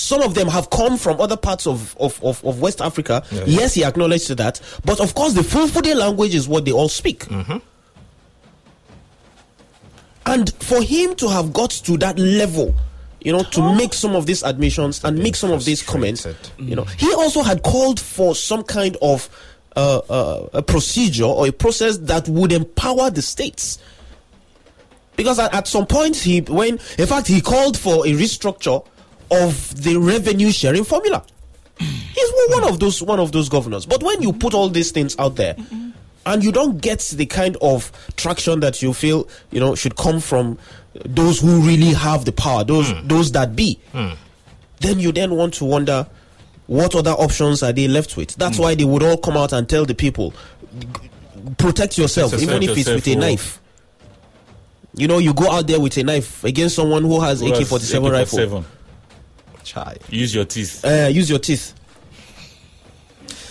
[0.00, 3.22] Some of them have come from other parts of, of, of, of West Africa.
[3.30, 3.44] Yeah.
[3.46, 4.60] Yes, he acknowledged that.
[4.84, 7.26] But of course, the Fulfulde language is what they all speak.
[10.26, 12.74] And for him to have got to that level,
[13.20, 16.26] you know, to make some of these admissions and make some of these comments,
[16.58, 19.28] you know, he also had called for some kind of
[19.76, 23.78] uh, uh, a procedure or a process that would empower the states.
[25.16, 28.86] Because at, at some point, he when in fact he called for a restructure
[29.30, 31.24] of the revenue sharing formula.
[31.78, 33.86] He's one of those one of those governors.
[33.86, 35.56] But when you put all these things out there,
[36.26, 40.20] and you don't get the kind of traction that you feel you know should come
[40.20, 40.58] from
[40.94, 43.78] those who really have the power, those those that be,
[44.80, 46.06] then you then want to wonder
[46.66, 48.36] what other options are they left with.
[48.36, 50.34] That's why they would all come out and tell the people,
[51.58, 53.18] protect yourself, even if it's with a oh.
[53.18, 53.60] knife.
[54.94, 57.84] You know, you go out there with a knife against someone who has AK forty
[57.84, 58.64] seven rifle.
[59.60, 59.64] AK-47.
[59.64, 59.96] Chai.
[60.10, 60.84] Use your teeth.
[60.84, 61.74] Uh, use your teeth.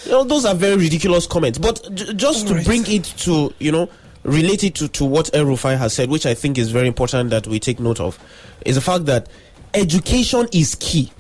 [0.05, 1.57] You know, those are very ridiculous comments.
[1.59, 2.65] But j- just to Alright.
[2.65, 3.89] bring it to, you know,
[4.23, 7.29] relate it to, to what El Rufai has said, which I think is very important
[7.29, 8.17] that we take note of,
[8.65, 9.29] is the fact that
[9.73, 11.11] education is key.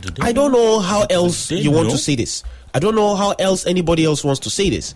[0.00, 1.92] Do I don't know how else you want know?
[1.94, 2.44] to say this.
[2.72, 4.94] I don't know how else anybody else wants to say this.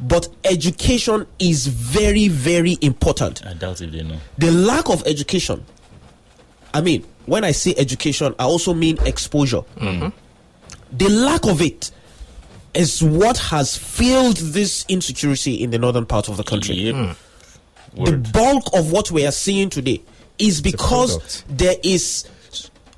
[0.00, 3.44] But education is very, very important.
[3.44, 4.18] I doubt if they know.
[4.38, 5.64] The lack of education,
[6.74, 9.62] I mean, when I say education, I also mean exposure.
[9.80, 11.90] The lack of it
[12.74, 16.94] is what has fueled this insecurity in the northern part of the country Yep.
[17.96, 18.04] Hmm.
[18.04, 20.00] the bulk of what we are seeing today
[20.38, 21.44] is because product.
[21.48, 22.26] there is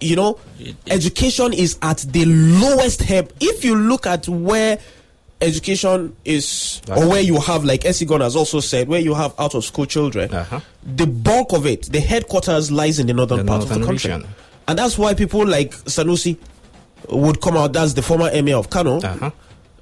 [0.00, 4.78] you know It- education is at the lowest ebb if you look at where
[5.40, 9.54] education is or where you have like esigon has also said where you have out
[9.54, 10.60] of school children Uh-huh.
[10.96, 14.10] the bulk of it the headquarters lies in the northern The part of the country
[14.12, 14.26] region.
[14.68, 16.36] and that's why people like sanusi
[17.08, 19.30] would come out that's the former emir of kano Uh-huh.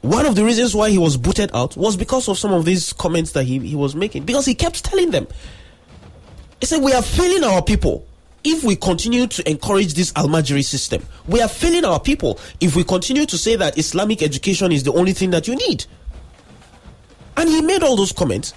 [0.03, 2.93] one of the reasons why he was booted out was because of some of these
[2.93, 4.23] comments that he, he was making.
[4.25, 5.27] Because he kept telling them,
[6.61, 8.07] he said, We are failing our people
[8.51, 11.03] if we continue to encourage this Almajiri system.
[11.27, 14.93] We are failing our people if we continue to say that Islamic education is the
[14.93, 15.85] only thing that you need.
[17.37, 18.55] And he made all those comments.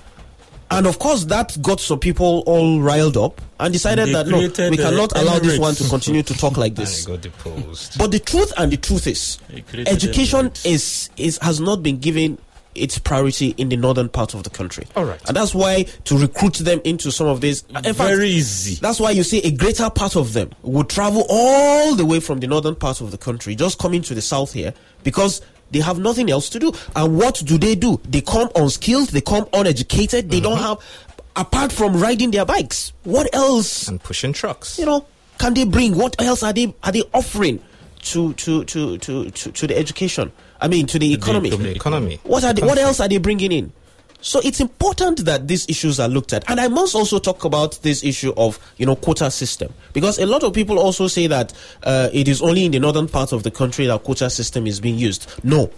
[0.71, 4.39] And of course, that got some people all riled up and decided They that no,
[4.39, 7.05] we cannot allow this one to continue to talk like this.
[7.05, 7.97] he got deposed.
[7.97, 9.37] But the truth and the truth is,
[9.85, 12.37] education is is has not been given
[12.75, 14.85] its priority in the northern part of the country.
[14.95, 15.19] All right.
[15.27, 17.63] and that's why to recruit them into some of these.
[17.69, 18.75] In fact, Very easy.
[18.75, 22.39] that's why you see a greater part of them would travel all the way from
[22.39, 25.99] the northern part of the country, just coming to the south here because they have
[25.99, 26.73] nothing else to do.
[26.95, 27.99] And what do they do?
[28.07, 30.63] They come unskilled, they come uneducated, they don't mm-hmm.
[30.63, 31.05] have,
[31.35, 33.87] apart from riding their bikes, what else?
[33.87, 34.77] and pushing trucks.
[34.77, 35.05] you know,
[35.39, 35.97] can they bring?
[35.97, 37.59] What else are they are they offering
[38.03, 40.31] to to to to to, to the education?
[40.61, 41.49] I mean, to the economy.
[41.49, 42.19] to the economy.
[42.23, 43.73] What are they, what else are they bringing in?
[44.21, 47.81] So it's important that these issues are looked at, and I must also talk about
[47.81, 51.51] this issue of you know quota system because a lot of people also say that
[51.81, 54.79] uh, it is only in the northern part of the country that quota system is
[54.79, 55.27] being used.
[55.43, 55.71] No,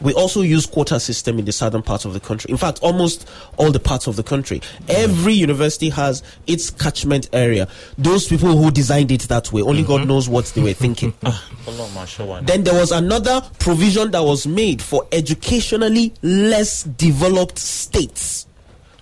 [0.00, 2.50] we also use quota system in the southern part of the country.
[2.50, 4.60] In fact, almost all the parts of the country.
[4.88, 7.68] Every university has its catchment area.
[7.98, 11.12] Those people who designed it that way, only God knows what they were thinking.
[11.22, 12.46] Ọlọ́run máa ṣọ́ wa ni.
[12.46, 18.46] Then there was another provision that was made for educationally less developed states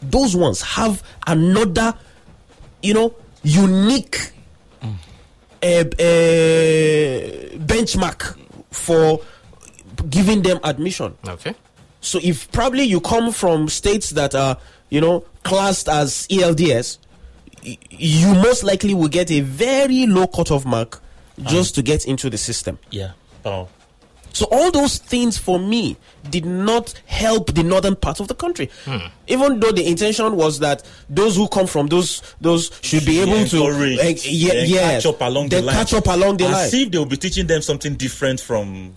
[0.02, 1.94] those ones have another,
[2.82, 4.32] you know, unique
[4.82, 4.86] uh,
[5.66, 5.84] uh,
[7.66, 8.36] benchmark
[8.70, 9.20] for
[10.08, 11.16] giving them admission.
[11.26, 11.54] Okay.
[12.00, 14.56] So if probably you come from states that are,
[14.88, 16.98] you know, classed as ELDS,
[17.90, 21.02] you most likely will get a very low cutoff mark
[21.44, 22.78] just to get into the system.
[22.90, 23.12] Yeah.
[23.44, 23.68] Oh.
[24.32, 25.96] So all those things for me
[26.30, 28.70] did not help the northern part of the country.
[29.26, 33.44] Even though the intention was that those who come from those those should be able
[33.48, 35.74] to Encourage, eh, yeah, yeah, catch up along they the line.
[35.76, 36.82] catch up along the As line.
[36.82, 38.94] if they'll be teaching them something different from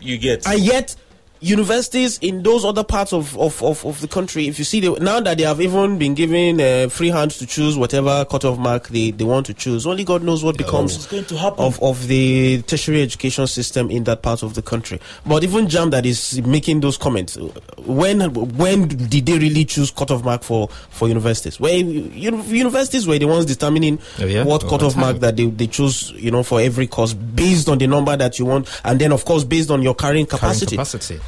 [0.00, 0.46] you get.
[0.46, 0.94] and yet
[1.40, 4.90] universities in those other parts of, of, of, of the country if you see the,
[5.00, 8.88] now that they have even been given uh, free hands to choose whatever cutoff mark
[8.88, 11.64] they, they want to choose only god knows what becomes What's going to happen?
[11.64, 15.90] of, of the tertiary education system in that part of the country but even JAMB
[15.92, 17.36] that is making those comments
[17.78, 18.20] when
[18.56, 23.26] when did they really choose cutoff mark for for universities where uni- universities were the
[23.26, 24.44] ones determining Oh, yeah?
[24.44, 27.78] what Over cutoff mark that they, they choose you know for every course based on
[27.78, 31.20] the number that you want and then of course based on your carrying capacity capacity.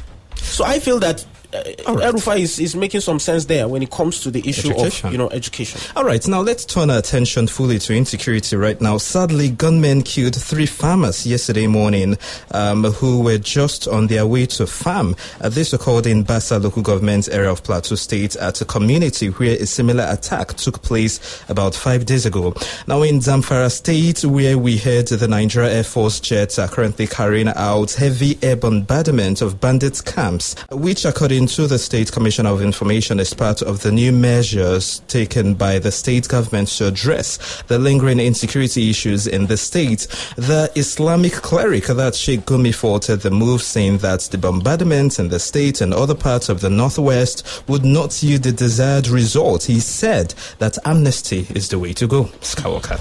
[0.51, 2.03] So I feel that uh, right.
[2.05, 5.07] El-Rufai is, is making some sense there when it comes to the issue Education.
[5.07, 5.79] of you know education.
[5.95, 8.97] All right, now let's turn our attention fully to insecurity right now.
[8.97, 12.17] Sadly, gunmen killed three farmers yesterday morning
[12.51, 15.15] um, who were just on their way to farm.
[15.41, 19.57] Uh, this occurred in Bassa local government area of Plateau State at a community where
[19.61, 22.53] a similar attack took place about five days ago.
[22.87, 27.49] Now, in Zamfara State, where we heard the Nigeria Air Force jets are currently carrying
[27.49, 33.19] out heavy air bombardment of bandit camps, which, according to the State Commission of Information,
[33.19, 38.19] is part of the new measures taken by the state government to address the lingering
[38.19, 40.07] insecurity issues in the state.
[40.35, 45.39] The Islamic cleric that Sheikh Gumi faulted the move, saying that the bombardments in the
[45.39, 49.63] state and other parts of the northwest would not yield the desired result.
[49.63, 52.25] He said that amnesty is the way to go.
[52.41, 52.99] Skywalker.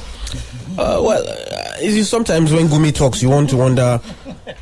[0.79, 4.00] Uh, well, uh, sometimes when Gumi talks, you want to wonder,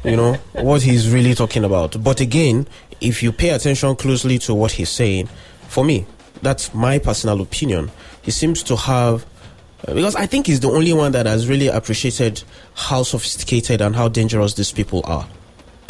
[0.03, 2.03] you know, what he's really talking about.
[2.03, 2.67] But again,
[3.01, 5.29] if you pay attention closely to what he's saying,
[5.69, 6.07] for me,
[6.43, 7.91] that's my personal opinion.
[8.23, 9.27] He seems to have.
[9.87, 12.43] uh, Because I think he's the only one that has really appreciated
[12.75, 15.27] how sophisticated and how dangerous these people are.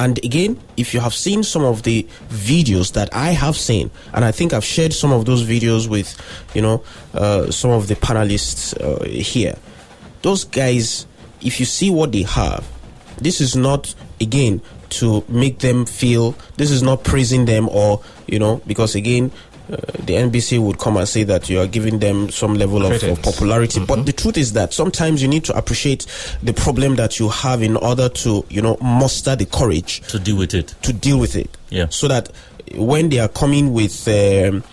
[0.00, 4.24] And again, if you have seen some of the videos that I have seen, and
[4.24, 6.16] I think I've shared some of those videos with,
[6.54, 9.56] you know, uh, some of the panelists uh, here,
[10.22, 11.06] those guys,
[11.40, 12.64] if you see what they have,
[13.16, 18.38] this is not, again, to make them feel, this is not praising them or, you
[18.38, 19.30] know, because again,
[19.70, 23.02] uh, the NBC would come and say that you are giving them some level of,
[23.02, 23.84] of popularity.
[23.84, 26.06] But the truth is that sometimes you need to appreciate
[26.42, 30.38] the problem that you have in order to, you know, muster the courage to deal
[30.38, 30.74] with it.
[30.82, 31.54] to deal with it.
[31.68, 31.88] Yeah.
[31.90, 32.30] So that
[32.74, 34.64] when they are coming with um,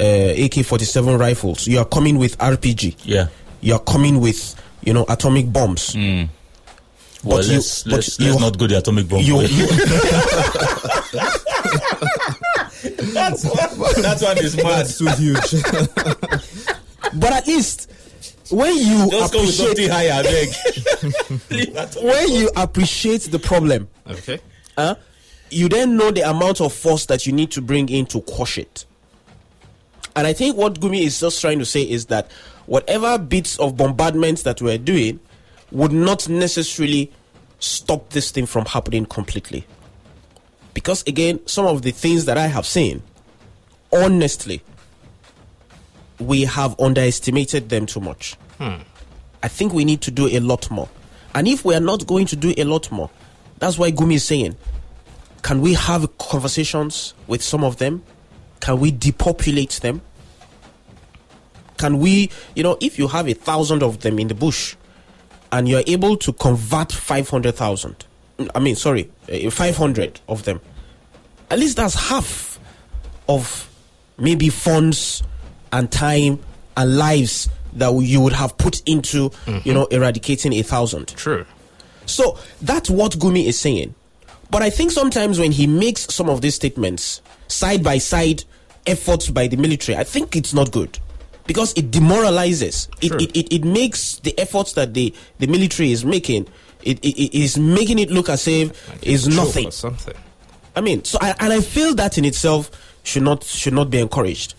[0.00, 2.96] uh, AK 47 rifles, you are coming with RPG.
[3.02, 3.26] Yeah.
[3.60, 5.96] You are coming with, you know, atomic bombs.
[7.24, 9.20] Well, But you- let's but let's, you- not go the atomic bomb.
[9.20, 9.46] You, way.
[9.46, 9.66] you,
[13.14, 14.86] that's that one is mad.
[14.86, 15.62] too huge.
[17.20, 17.90] but at least
[18.50, 20.48] when you Just go appreciate higher, I beg.
[22.02, 24.38] When you appreciate the problem, okay.
[24.76, 24.96] huh,
[25.50, 28.58] you then know the amount of force that you need to bring in to quash
[28.58, 28.84] it.
[30.16, 32.30] And I think what Gumi is just trying to say is that
[32.66, 35.18] whatever bits of bombardment that we're doing
[35.74, 37.12] would not necessarily
[37.58, 39.66] stop this thing from happening completely.
[40.72, 43.02] Because again, some of the things that I have seen,
[43.92, 44.62] honestly,
[46.18, 48.36] we have underestimated them too much.
[48.58, 48.82] Hmm.
[49.42, 50.88] I think we need to do a lot more.
[51.34, 53.10] And if we are not going to do a lot more,
[53.58, 54.56] that's why Gumi is saying,
[55.42, 58.04] can we have conversations with some of them?
[58.60, 60.00] Can we depopulate them?
[61.76, 64.76] Can we, you know, if you have a thousand of them in the bush
[65.54, 68.04] and you're able to convert 500,000,
[68.56, 70.60] I mean, sorry, eh, 500 of them,
[71.48, 72.58] at least that's half
[73.28, 73.70] of
[74.18, 75.22] maybe funds
[75.72, 76.40] and time
[76.76, 79.30] and lives that you would have put into,
[79.62, 81.08] you know, eradicating a thousand.
[81.14, 81.46] True.
[82.06, 83.94] So that's what Gumi is saying.
[84.50, 88.42] But I think sometimes when he makes some of these statements, side by side
[88.88, 90.98] efforts by the military, I think it's not good.
[91.46, 92.88] Because it demoralizes.
[93.02, 93.18] It, Sure.
[93.20, 96.46] it, it, it makes the efforts that the, the military is making,
[96.82, 98.72] it, it, it is making it look as if
[99.02, 99.68] it's nothing.
[99.68, 100.14] Or something.
[100.76, 102.70] I mean, so I, and I feel that in itself
[103.02, 104.54] should not should not be encouraged.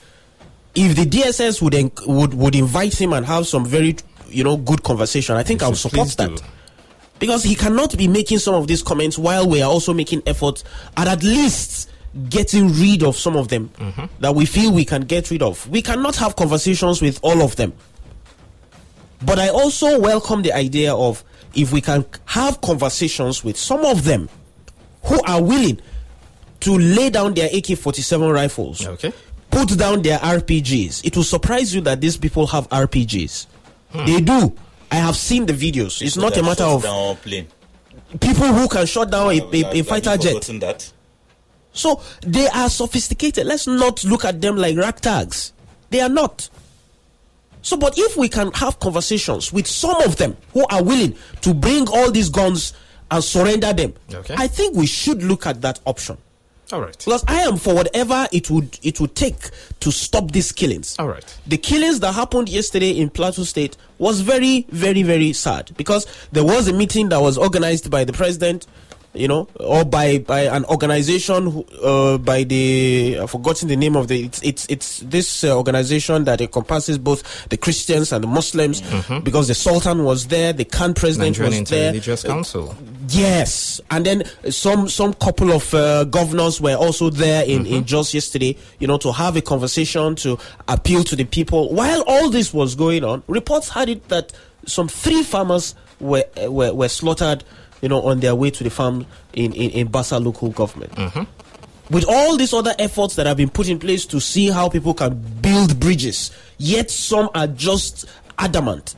[0.75, 3.95] If the DSS would en- would would invite him and have some very
[4.27, 6.36] you know good conversation, I think I would support that.
[6.38, 6.43] do.
[7.19, 10.63] Because he cannot be making some of these comments while we are also making efforts
[10.97, 11.89] at at least
[12.30, 13.70] getting rid of some of them
[14.20, 15.68] that we feel we can get rid of.
[15.70, 17.74] We cannot have conversations with all of them.
[19.22, 24.03] But I also welcome the idea of if we can have conversations with some of
[24.03, 24.30] them
[25.03, 25.80] who are willing
[26.61, 29.13] to lay down their AK 47 rifles, Okay.
[29.51, 31.03] put down their RPGs.
[31.05, 33.47] It will surprise you that these people have RPGs.
[34.05, 34.53] They do.
[34.91, 36.01] I have seen the videos.
[36.01, 36.84] It's not a matter of
[38.20, 40.41] people who can shut down a, a, a fighter jet.
[40.59, 40.91] That?
[41.76, 43.45] So they are sophisticated.
[43.45, 45.51] Let's not look at them like ragtags.
[45.91, 46.49] They are not.
[47.61, 51.53] So, but if we can have conversations with some of them who are willing to
[51.53, 52.73] bring all these guns
[53.11, 54.36] and surrender them, Okay.
[54.38, 56.17] I think we should look at that option.
[56.71, 56.97] All right.
[56.97, 59.36] Because I am for whatever it would it would take
[59.82, 60.95] to stop these killings.
[60.97, 61.38] All right.
[61.45, 66.43] The killings that happened yesterday in Plateau State was very, very, very sad because there
[66.43, 68.65] was a meeting that was organized by the president,
[69.16, 73.95] you know, or by by an organization who, uh, by the I've forgotten the name
[73.95, 78.28] of the it's it's, it's this uh, organization that encompasses both the Christians and the
[78.28, 78.82] Muslims
[79.24, 82.76] because the Sultan was there, the CAN president Nigerian was there, Interreligious Council.
[83.09, 88.13] Yes, and then some some couple of uh, governors were also there in in Jos
[88.13, 88.57] yesterday.
[88.80, 90.38] You know, to have a conversation to
[90.68, 91.74] appeal to the people.
[91.74, 94.34] While all this was going on, reports had it that
[94.66, 97.43] some three farmers were uh, were, were slaughtered.
[97.82, 100.91] You know, on their way to the farm in in, in Bassa local government.
[100.93, 101.93] Mm-hmm.
[101.93, 104.93] With all these other efforts that have been put in place to see how people
[104.95, 108.05] can build bridges, yet some are just
[108.39, 108.95] adamant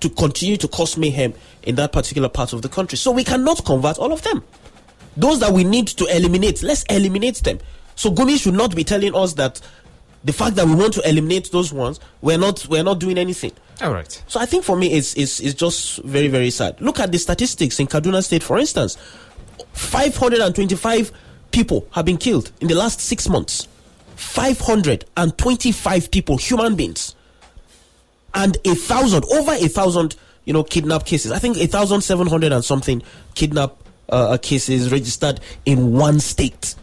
[0.00, 2.98] to continue to cause mayhem in that particular part of the country.
[2.98, 4.42] So we cannot convert all of them.
[5.16, 7.58] Those that we need to eliminate, let's eliminate them.
[7.94, 9.60] So Gumi should not be telling us that
[10.24, 13.52] the fact that we want to eliminate those ones, we're not we're not doing anything.
[13.82, 14.22] All right.
[14.26, 16.80] So I think for me it's, it's it's just very, very sad.
[16.80, 18.96] Look at the statistics in Kaduna State, for instance.
[19.72, 21.12] 525
[21.50, 23.68] people have been killed in the last six months.
[24.16, 27.14] 525 people, human beings.
[28.32, 31.30] And a thousand, over a thousand, you know, kidnap cases.
[31.32, 33.02] I think a thousand seven hundred and something
[33.34, 33.76] kidnap
[34.08, 36.74] uh, cases registered in one state.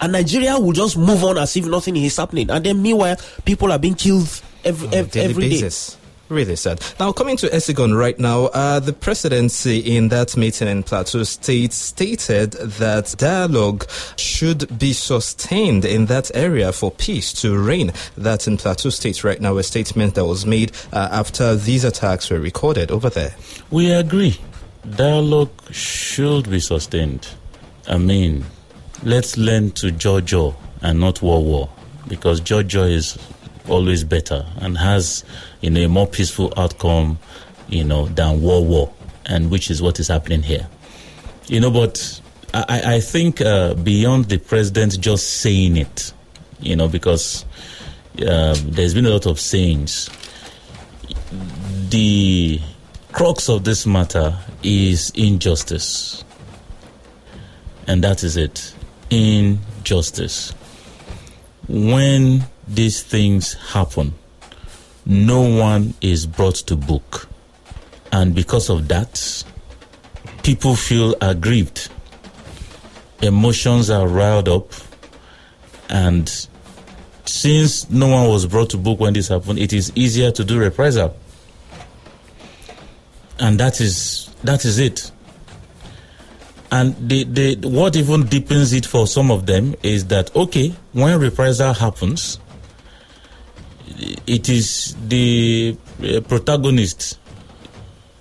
[0.00, 2.50] And Nigeria will just move on as if nothing is happening.
[2.50, 4.28] And then meanwhile, people are being killed
[4.64, 5.48] every, on a ev- every day.
[5.50, 5.96] basis.
[6.28, 6.82] Really sad.
[7.00, 11.72] Now, coming to Esigon right now, uh, the presidency in that meeting in Plateau State
[11.72, 17.92] stated that dialogue should be sustained in that area for peace to reign.
[18.18, 22.28] That's in Plateau State right now, a statement that was made uh, after these attacks
[22.28, 23.34] were recorded over there.
[23.70, 24.38] We agree.
[24.96, 27.26] Dialogue should be sustained.
[27.86, 28.44] I mean,
[29.02, 31.70] let's learn to Jojo and not war war
[32.08, 33.18] because Jojo is
[33.68, 35.24] always better and has
[35.60, 37.18] you know a more peaceful outcome
[37.68, 38.92] you know than war war
[39.26, 40.66] and which is what is happening here
[41.46, 42.20] you know but
[42.54, 46.14] i, I think uh, beyond the president just saying it
[46.60, 47.44] you know because
[48.26, 50.08] uh, there's been a lot of sayings
[51.90, 52.60] the
[53.12, 56.24] crux of this matter is injustice.
[57.86, 58.74] And that is it.
[59.10, 60.52] Injustice.
[61.68, 64.14] When these things happen,
[65.06, 67.28] no one is brought to book.
[68.12, 69.44] And because of that,
[70.42, 71.90] people feel aggrieved.
[73.22, 74.72] Emotions are riled up.
[75.90, 76.28] And
[77.24, 80.58] since no one was brought to book when this happened, it is easier to do
[80.58, 81.14] reprisal
[83.40, 85.10] and that is that is it
[86.70, 91.18] and the, the what even deepens it for some of them is that okay when
[91.18, 92.38] reprisal happens
[94.26, 97.18] it is the uh, protagonist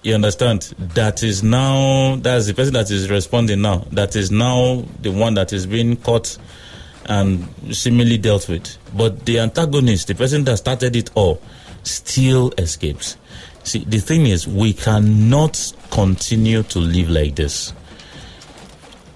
[0.03, 4.83] you understand that is now that's the person that is responding now that is now
[5.01, 6.37] the one that is being caught
[7.05, 11.41] and similarly dealt with but the antagonist the person that started it all
[11.83, 13.17] still escapes
[13.67, 17.73] See, the thing is, we cannot continue to live like this.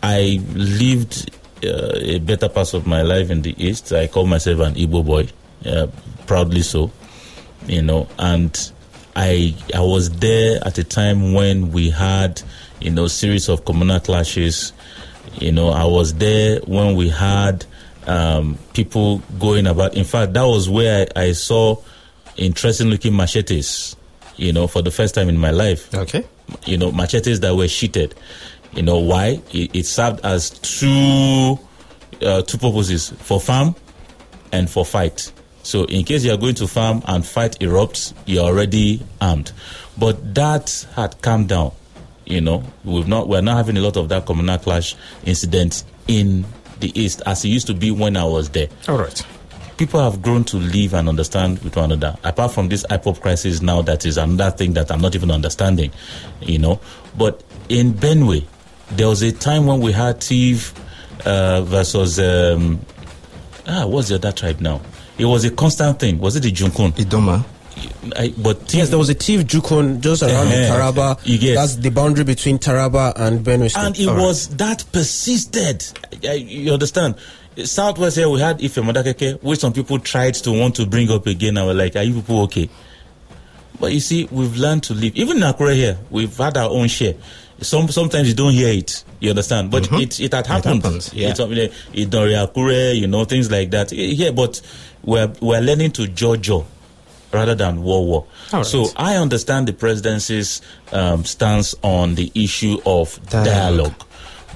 [0.04, 1.32] I lived
[1.64, 3.93] uh, a better part of my life in the East.
[3.93, 5.28] I call myself an Igbo boy,
[5.66, 5.88] uh,
[6.28, 6.91] proudly so,
[7.68, 8.72] you know, and
[9.16, 12.41] I I was there at a time when we had,
[12.80, 14.74] you know, series of communal clashes.
[15.36, 17.66] You know, I was there when we had
[18.08, 19.95] um, people going about.
[19.95, 21.78] In fact, that was where I, I saw
[22.38, 23.95] interesting looking machetes
[24.41, 25.93] you know, for the first time in my life.
[25.93, 26.26] Okay.
[26.66, 28.16] You know, machetes that were sheeted.
[28.74, 29.41] You know why?
[29.51, 31.59] It, it served as two
[32.22, 33.76] uh, two purposes for farm
[34.51, 35.32] and for fight.
[35.63, 39.51] So in case you are going to farm and fight erupts, you're already armed.
[39.97, 41.74] But that had calmed down.
[42.26, 44.95] You know, we've not we're not having a lot of that communal clash
[45.26, 46.45] incidents in
[46.80, 48.67] the East as it used to be when I was there.
[48.88, 49.26] All right.
[49.78, 52.17] People have grown to live and understand with one another.
[52.24, 55.91] Apart from this IPOB crisis now, that is another thing that I'm not even understanding,
[56.39, 56.80] you know.
[57.17, 58.45] But in Benue,
[58.96, 60.74] there was a time when we had Tiv
[61.26, 62.80] uh, versus um,
[63.68, 64.82] ah, what's the other tribe now?
[65.18, 66.18] It was a constant thing.
[66.20, 66.92] Was it the Jukun?
[66.94, 67.46] Idoma.
[68.18, 71.20] I, but Tiv- Yes, there was a Tiv Jukun just around the Eh, Taraba.
[71.26, 73.84] you get- That's the boundary between Taraba and Benue State.
[73.84, 75.84] and it was that persisted.
[76.28, 77.16] Uh, You understand?
[77.64, 81.28] Southwest here, we had Ife Modakeke, which some people tried to want to bring up
[81.28, 81.58] again.
[81.58, 82.70] I we're like, are you people okay?
[83.80, 85.16] But you see, we've learned to live.
[85.16, 87.16] Even in Akure here, we've had our own share.
[87.62, 89.03] Some sometimes you don't hear it.
[89.20, 89.70] You understand?
[89.72, 90.84] But it it had happened.
[90.84, 91.30] happens, yeah.
[91.30, 93.91] It's it, it Dori Akure, you know, things like that.
[93.91, 94.62] Yeah, but
[95.03, 96.66] we're we're learning to jojo
[97.32, 98.28] rather than war war.
[98.51, 98.66] Right.
[98.66, 103.45] So I understand the presidency's um, stance on the issue of Dialogue.
[103.45, 104.03] dialogue.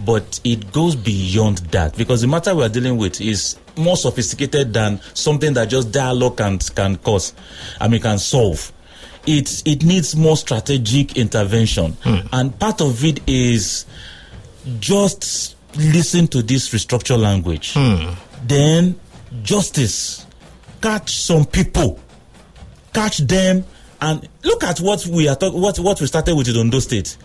[0.05, 4.73] but it goes beyond that because the matter we are dealing with is more sophisticated
[4.73, 7.33] than something that just dialogue can can cause.
[7.79, 8.71] I mean, can solve.
[9.27, 11.97] It it needs more strategic intervention,
[12.31, 13.85] and part of it is
[14.79, 17.73] just listen to this restructure language.
[18.47, 18.99] Then
[19.43, 20.25] justice,
[20.81, 21.99] catch some people
[22.93, 23.65] catch them
[23.99, 27.17] and look at what we are talk- what what we started with in Ondo State.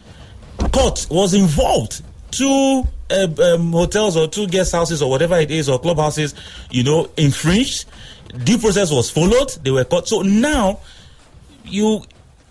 [0.73, 2.03] Court was involved.
[2.33, 6.35] Two uh, um, hotels or two guest houses or whatever it is or clubhouses,
[6.71, 7.87] you know, infringed.
[8.45, 9.51] Due process was followed.
[9.65, 10.07] They were caught.
[10.09, 10.79] So now,
[11.71, 12.03] you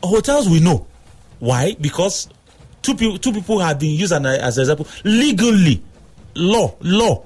[0.04, 0.88] hotels we know
[1.40, 2.30] why because
[2.82, 5.82] two people two people have been used as, an- as example legally,
[6.36, 7.24] law law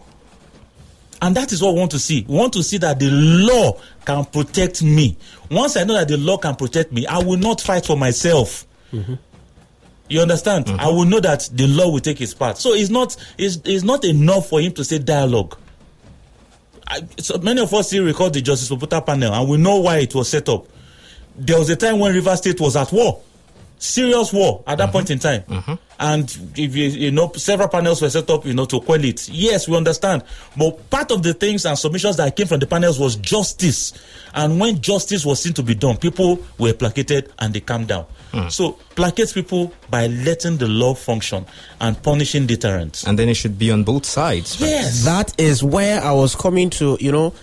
[1.21, 2.25] and that is what we want to see.
[2.27, 5.15] We want to see that the law can protect me.
[5.49, 8.65] Once I know that the law can protect me, I will not fight for myself.
[8.91, 9.13] Mm-hmm.
[10.09, 10.65] You understand?
[10.65, 10.79] Mm-hmm.
[10.81, 12.57] I will know that the law will take its part.
[12.57, 15.57] So it's not it's, it's not enough for him to say dialogue.
[16.85, 19.99] I, so many of us still recall the Justice Oputa panel, and we know why
[19.99, 20.67] it was set up.
[21.35, 23.21] There was a time when River State was at war,
[23.77, 24.91] serious war at that mm-hmm.
[24.93, 25.73] point in time, mm-hmm.
[25.99, 29.27] and if you, you know several panels were set up, you know, to quell it.
[29.29, 30.23] Yes, we understand,
[30.55, 33.93] but part of the things and submissions that came from the panels was justice,
[34.33, 38.05] and when justice was seen to be done, people were placated and they calmed down.
[38.33, 38.51] Mm.
[38.51, 41.45] So placate people by letting the law function
[41.79, 43.05] and punishing deterrents.
[43.05, 44.59] And then it should be on both sides.
[44.59, 44.69] right?
[44.69, 45.05] Yes.
[45.05, 47.33] that is where I was coming to, you know,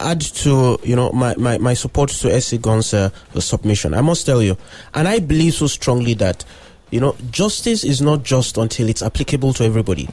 [0.00, 2.58] add to, you know, my, my, my support to S.C.
[2.58, 3.94] Gon's uh, submission.
[3.94, 4.56] I must tell you,
[4.94, 6.44] and I believe so strongly that,
[6.90, 10.08] you know, justice is not just until it's applicable to everybody.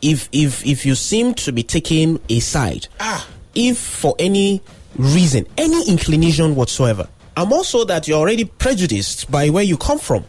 [0.00, 3.26] If, if, if you seem to be taking a side, ah.
[3.54, 4.62] if for any
[4.96, 10.24] reason, any inclination whatsoever, I'm also that you're already prejudiced by where you come from.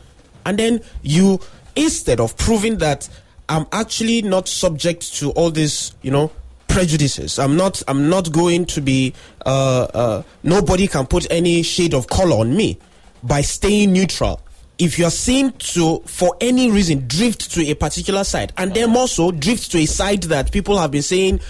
[0.46, 1.40] And then you,
[1.76, 3.08] instead of proving that
[3.48, 6.32] I'm actually not subject to all this, you know,
[6.70, 7.38] prejudices.
[7.40, 7.84] I'm not.
[7.88, 9.14] I'm not going to be.
[9.46, 12.78] Uh, uh, nobody can put any shade of color on me
[13.24, 14.40] by staying neutral.
[14.78, 18.96] If you are seen to, for any reason, drift to a particular side, and then
[18.96, 21.42] also drift to a side that people have been saying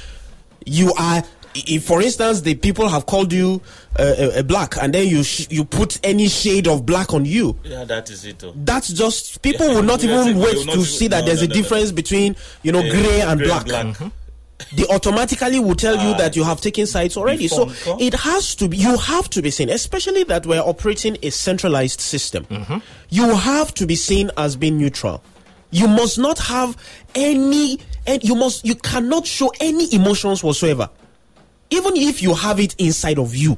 [0.66, 1.24] you are.
[1.56, 3.60] If, for instance, the people have called you
[3.98, 7.26] uh, a, a black, and then you sh- you put any shade of black on
[7.26, 8.44] you, Yeah, that is it.
[8.44, 8.54] oh.
[8.56, 11.22] that's just people Yeah, will not even wait we will not to even- see that
[11.22, 11.62] no, there's no, a no, no.
[11.62, 13.98] difference between you know Yeah, gray and gray black.
[14.74, 17.48] They automatically will tell you that you have taken sides already.
[17.48, 21.30] So it has to be you have to be seen, especially that we're operating a
[21.30, 22.46] centralized system.
[22.46, 22.78] Mm-hmm.
[23.10, 25.24] You have to be seen as being neutral.
[25.72, 26.76] You must not have
[27.16, 30.90] any and you must you cannot show any emotions whatsoever
[31.70, 33.58] even if you have it inside of you.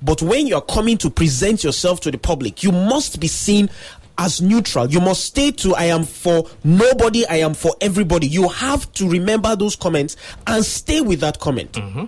[0.00, 3.68] But when you're coming to present yourself to the public, you must be seen
[4.18, 4.86] as neutral.
[4.90, 8.26] You must stay to I am for nobody, I am for everybody.
[8.26, 10.16] You have to remember those comments
[10.46, 11.72] and stay with that comment.
[11.72, 12.04] Mm-hmm.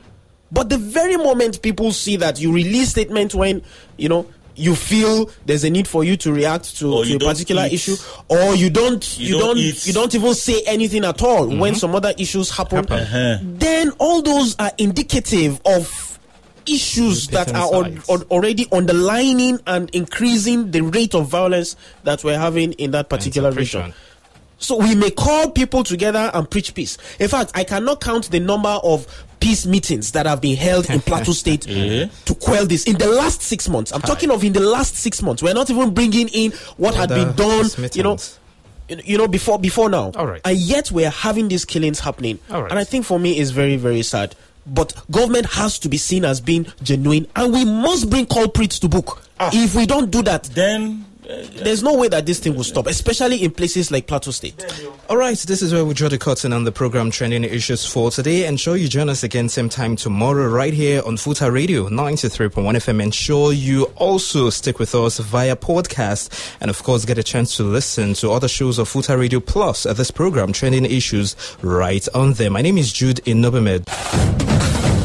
[0.53, 3.63] But the very moment people see that you release statement when,
[3.97, 7.67] you know, you feel there's a need for you to react to, to a particular
[7.67, 7.73] eat.
[7.75, 7.97] issue,
[8.29, 11.59] or you don't You you, don't don't you don't even say anything at all when
[11.59, 11.75] mm-hmm.
[11.75, 13.39] some other issues happen, uh-huh.
[13.43, 16.10] then all those are indicative of
[16.67, 18.09] issues that are sides.
[18.11, 23.51] al- already underlining and increasing the rate of violence that we're having in that particular
[23.51, 23.93] region.
[24.59, 26.99] So we may call people together and preach peace.
[27.19, 29.07] In fact, I cannot count the number of
[29.41, 33.41] peace meetings that have been held in Plateau State to quell this in the last
[33.41, 33.91] six months.
[33.91, 35.43] I'm talking of in the last six months.
[35.43, 38.19] We're not even bringing in what had been done, you know,
[38.89, 40.13] you know, before before now.
[40.15, 40.43] All right.
[40.45, 42.39] And yet we're having these killings happening.
[42.51, 42.71] All right.
[42.71, 44.35] And I think for me it's very, very sad.
[44.67, 48.89] But government has to be seen as being genuine and we must bring culprits to
[48.89, 49.23] book.
[49.39, 49.51] Ah.
[49.53, 51.07] If we don't do that, Then
[51.63, 54.65] there's no way that this thing will stop, especially in places like Plateau State.
[55.09, 58.11] All right, this is where we draw the curtain on the program Trending Issues for
[58.11, 58.47] today.
[58.47, 62.53] And sure you join us again same time tomorrow right here on Futa Radio 93.1
[62.53, 63.03] FM.
[63.03, 67.57] And sure you also stick with us via podcast and of course get a chance
[67.57, 72.07] to listen to other shows of Futa Radio Plus at this program Trending Issues right
[72.15, 72.51] on there.
[72.51, 75.00] My name is Jude Inobemed.